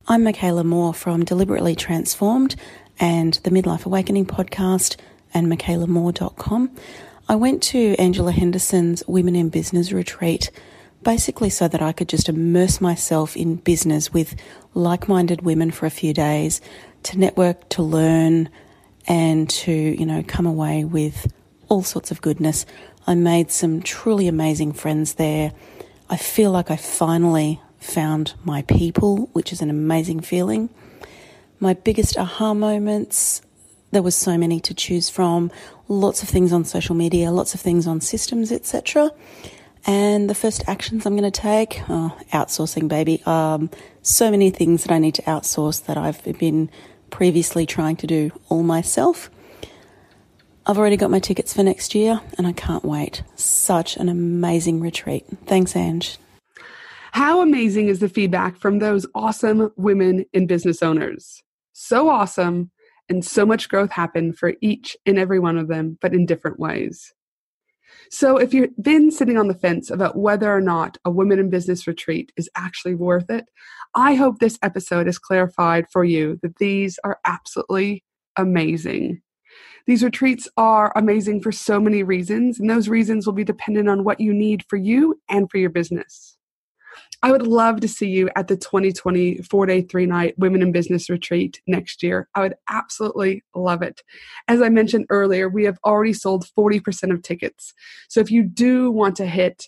I'm 0.08 0.24
Michaela 0.24 0.64
Moore 0.64 0.94
from 0.94 1.26
Deliberately 1.26 1.76
Transformed 1.76 2.56
and 3.00 3.36
the 3.44 3.50
Midlife 3.50 3.86
Awakening 3.86 4.26
podcast 4.26 4.98
and 5.34 5.48
michaelamoore.com. 5.48 6.72
I 7.30 7.36
went 7.36 7.62
to 7.64 7.96
Angela 7.96 8.32
Henderson's 8.32 9.04
Women 9.08 9.36
in 9.36 9.50
Business 9.50 9.92
retreat 9.92 10.50
basically 11.04 11.50
so 11.50 11.68
that 11.68 11.82
I 11.82 11.92
could 11.92 12.10
just 12.10 12.28
immerse 12.28 12.82
myself 12.82 13.38
in 13.38 13.56
business 13.56 14.12
with 14.12 14.36
like 14.74 15.08
minded 15.08 15.42
women 15.42 15.72
for 15.72 15.86
a 15.86 15.92
few 15.92 16.14
days 16.14 16.60
to 17.04 17.18
network, 17.18 17.70
to 17.70 17.84
learn, 17.84 18.50
and 19.08 19.50
to, 19.50 19.72
you 19.72 20.06
know, 20.06 20.24
come 20.28 20.46
away 20.46 20.84
with 20.84 21.32
all 21.70 21.84
sorts 21.84 22.12
of 22.12 22.22
goodness. 22.22 22.66
I 23.06 23.16
made 23.16 23.52
some 23.52 23.82
truly 23.82 24.28
amazing 24.28 24.74
friends 24.74 25.14
there. 25.14 25.54
I 26.10 26.18
feel 26.18 26.52
like 26.52 26.70
I 26.70 26.76
finally 26.76 27.62
found 27.80 28.34
my 28.44 28.64
people, 28.64 29.30
which 29.34 29.54
is 29.54 29.62
an 29.62 29.70
amazing 29.70 30.22
feeling. 30.22 30.70
My 31.60 31.74
biggest 31.74 32.18
aha 32.18 32.54
moments, 32.54 33.42
there 33.92 34.04
was 34.04 34.16
so 34.16 34.38
many 34.38 34.60
to 34.62 34.74
choose 34.74 35.10
from, 35.10 35.52
lots 35.88 36.22
of 36.22 36.30
things 36.30 36.54
on 36.54 36.66
social 36.66 36.96
media, 36.96 37.32
lots 37.32 37.54
of 37.54 37.62
things 37.62 37.88
on 37.88 38.00
systems, 38.02 38.52
etc. 38.52 39.12
And 39.86 40.30
the 40.30 40.36
first 40.36 40.64
actions 40.68 41.06
I'm 41.06 41.18
going 41.18 41.32
to 41.32 41.42
take, 41.42 41.82
oh, 41.90 42.16
outsourcing, 42.34 42.88
baby. 42.88 43.24
Um, 43.26 43.70
so 44.02 44.30
many 44.30 44.50
things 44.50 44.84
that 44.84 44.92
I 44.92 45.00
need 45.00 45.16
to 45.16 45.22
outsource 45.24 45.86
that 45.86 45.98
I've 45.98 46.24
been 46.38 46.70
previously 47.10 47.66
trying 47.66 47.96
to 47.98 48.08
do 48.08 48.32
all 48.50 48.64
myself. 48.64 49.32
I've 50.66 50.78
already 50.78 50.98
got 50.98 51.10
my 51.10 51.20
tickets 51.20 51.54
for 51.54 51.64
next 51.64 51.96
year 51.96 52.20
and 52.38 52.46
I 52.46 52.52
can't 52.52 52.84
wait. 52.84 53.24
Such 53.36 53.96
an 53.96 54.10
amazing 54.10 54.82
retreat. 54.82 55.26
Thanks, 55.46 55.76
Ange. 55.76 56.18
How 57.14 57.42
amazing 57.42 57.88
is 57.88 58.00
the 58.00 58.10
feedback 58.10 58.58
from 58.58 58.80
those 58.80 59.08
awesome 59.16 59.72
women 59.78 60.26
and 60.34 60.48
business 60.48 60.84
owners? 60.84 61.42
So 61.80 62.10
awesome, 62.10 62.72
and 63.08 63.24
so 63.24 63.46
much 63.46 63.70
growth 63.70 63.92
happened 63.92 64.40
for 64.40 64.56
each 64.62 64.98
and 65.06 65.20
every 65.20 65.40
one 65.40 65.60
of 65.60 65.68
them, 65.68 66.00
but 66.02 66.12
in 66.12 66.26
different 66.26 66.60
ways. 66.60 67.14
So, 68.10 68.38
if 68.38 68.52
you've 68.52 68.76
been 68.82 69.12
sitting 69.12 69.38
on 69.38 69.48
the 69.48 69.54
fence 69.54 69.92
about 69.92 70.18
whether 70.18 70.52
or 70.52 70.60
not 70.60 70.98
a 71.06 71.12
women 71.12 71.38
in 71.38 71.52
business 71.52 71.86
retreat 71.86 72.32
is 72.36 72.50
actually 72.56 72.96
worth 72.96 73.30
it, 73.30 73.46
I 73.94 74.16
hope 74.16 74.40
this 74.40 74.58
episode 74.64 75.06
has 75.06 75.20
clarified 75.20 75.86
for 75.92 76.04
you 76.04 76.40
that 76.42 76.58
these 76.58 76.98
are 77.04 77.20
absolutely 77.26 78.04
amazing. 78.36 79.22
These 79.86 80.04
retreats 80.04 80.50
are 80.58 80.92
amazing 80.96 81.42
for 81.42 81.52
so 81.52 81.80
many 81.80 82.02
reasons, 82.02 82.60
and 82.60 82.68
those 82.68 82.90
reasons 82.90 83.28
will 83.28 83.34
be 83.34 83.44
dependent 83.44 83.88
on 83.88 84.04
what 84.04 84.20
you 84.20 84.34
need 84.34 84.66
for 84.68 84.78
you 84.78 85.22
and 85.30 85.48
for 85.48 85.60
your 85.60 85.70
business. 85.70 86.37
I 87.24 87.32
would 87.32 87.48
love 87.48 87.82
to 87.82 87.88
see 87.88 88.08
you 88.08 88.30
at 88.36 88.48
the 88.48 88.56
2020 88.56 89.42
four 89.44 89.66
day, 89.66 89.82
three 89.82 90.06
night 90.06 90.38
Women 90.38 90.62
in 90.62 90.72
Business 90.72 91.10
retreat 91.10 91.62
next 91.66 92.04
year. 92.04 92.30
I 92.36 92.42
would 92.42 92.56
absolutely 92.70 93.44
love 93.56 93.82
it. 93.82 94.02
As 94.48 94.62
I 94.62 94.70
mentioned 94.70 95.08
earlier, 95.10 95.50
we 95.50 95.64
have 95.66 95.80
already 95.84 96.14
sold 96.14 96.48
40% 96.58 97.12
of 97.12 97.24
tickets. 97.24 97.74
So 98.08 98.20
if 98.20 98.30
you 98.30 98.44
do 98.44 98.92
want 98.92 99.16
to 99.18 99.26
hit 99.26 99.68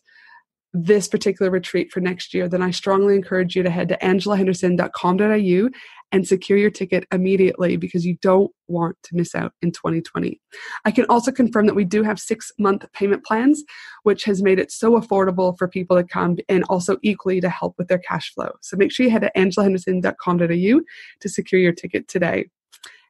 this 0.73 1.07
particular 1.07 1.49
retreat 1.49 1.91
for 1.91 1.99
next 1.99 2.33
year, 2.33 2.47
then 2.47 2.61
I 2.61 2.69
strongly 2.69 3.15
encourage 3.15 3.55
you 3.55 3.63
to 3.63 3.71
head 3.71 3.89
to 3.89 3.97
angelahenderson.com.au 3.97 5.69
and 6.11 6.27
secure 6.27 6.57
your 6.57 6.71
ticket 6.71 7.05
immediately 7.11 7.77
because 7.77 8.05
you 8.05 8.17
don't 8.21 8.51
want 8.67 8.95
to 9.03 9.15
miss 9.15 9.35
out 9.35 9.53
in 9.61 9.71
2020. 9.71 10.39
I 10.85 10.91
can 10.91 11.05
also 11.09 11.31
confirm 11.31 11.65
that 11.67 11.75
we 11.75 11.85
do 11.85 12.03
have 12.03 12.19
six 12.19 12.51
month 12.57 12.85
payment 12.93 13.25
plans, 13.25 13.63
which 14.03 14.23
has 14.23 14.41
made 14.41 14.59
it 14.59 14.71
so 14.71 14.99
affordable 14.99 15.57
for 15.57 15.67
people 15.67 15.97
to 15.97 16.03
come 16.03 16.37
and 16.47 16.63
also 16.69 16.97
equally 17.03 17.41
to 17.41 17.49
help 17.49 17.75
with 17.77 17.87
their 17.87 17.99
cash 17.99 18.33
flow. 18.33 18.51
So 18.61 18.77
make 18.77 18.91
sure 18.91 19.05
you 19.05 19.11
head 19.11 19.21
to 19.21 19.31
angelahenderson.com.au 19.35 20.81
to 21.19 21.29
secure 21.29 21.61
your 21.61 21.73
ticket 21.73 22.07
today. 22.07 22.49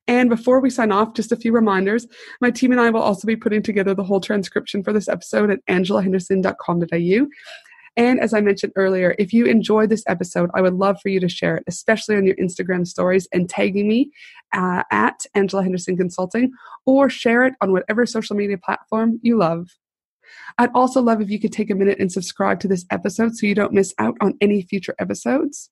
And 0.08 0.28
before 0.28 0.60
we 0.60 0.72
sign 0.72 0.92
off, 0.92 1.14
just 1.14 1.32
a 1.32 1.36
few 1.36 1.52
reminders. 1.52 2.08
My 2.42 2.50
team 2.50 2.72
and 2.72 2.82
I 2.82 2.90
will 2.90 3.02
also 3.02 3.28
be 3.28 3.36
putting 3.36 3.62
together 3.62 3.94
the 3.94 4.04
whole 4.04 4.20
transcription 4.20 4.84
for 4.84 4.92
this 4.92 5.08
episode 5.08 5.52
at 5.52 5.64
angelahenderson.com.au. 5.68 7.28
And 8.00 8.22
as 8.22 8.34
I 8.34 8.40
mentioned 8.40 8.72
earlier, 8.78 9.14
if 9.20 9.34
you 9.34 9.46
enjoyed 9.46 9.90
this 9.90 10.06
episode, 10.08 10.50
I 10.56 10.62
would 10.62 10.76
love 10.76 11.02
for 11.02 11.10
you 11.10 11.20
to 11.20 11.28
share 11.28 11.58
it, 11.58 11.66
especially 11.68 12.16
on 12.16 12.26
your 12.26 12.36
Instagram 12.38 12.88
stories 12.88 13.28
and 13.34 13.50
tagging 13.50 13.90
me 13.90 14.12
uh, 14.54 14.84
at 14.90 15.26
Angela 15.36 15.64
Henderson 15.64 15.98
Consulting 15.98 16.54
or 16.86 17.10
share 17.10 17.44
it 17.44 17.56
on 17.60 17.74
whatever 17.74 18.06
social 18.06 18.38
media 18.38 18.58
platform 18.58 19.20
you 19.22 19.38
love. 19.38 19.68
I'd 20.58 20.72
also 20.74 21.02
love 21.02 21.20
if 21.20 21.30
you 21.30 21.42
could 21.42 21.52
take 21.52 21.70
a 21.70 21.76
minute 21.76 22.00
and 22.00 22.10
subscribe 22.10 22.62
to 22.62 22.70
this 22.70 22.86
episode 22.90 23.36
so 23.36 23.46
you 23.46 23.54
don't 23.54 23.74
miss 23.74 23.94
out 24.00 24.16
on 24.22 24.36
any 24.40 24.62
future 24.62 24.96
episodes. 24.98 25.70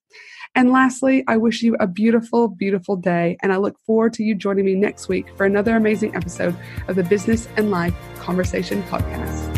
And 0.54 0.70
lastly, 0.70 1.24
I 1.28 1.38
wish 1.38 1.62
you 1.62 1.76
a 1.80 1.86
beautiful, 1.86 2.48
beautiful 2.48 2.96
day, 2.96 3.38
and 3.42 3.54
I 3.54 3.56
look 3.56 3.78
forward 3.86 4.12
to 4.14 4.22
you 4.22 4.34
joining 4.34 4.66
me 4.66 4.74
next 4.74 5.08
week 5.08 5.34
for 5.38 5.46
another 5.46 5.76
amazing 5.76 6.14
episode 6.14 6.54
of 6.88 6.96
the 6.96 7.04
Business 7.04 7.48
and 7.56 7.70
Life 7.70 7.94
Conversation 8.18 8.82
Podcast. 8.82 9.57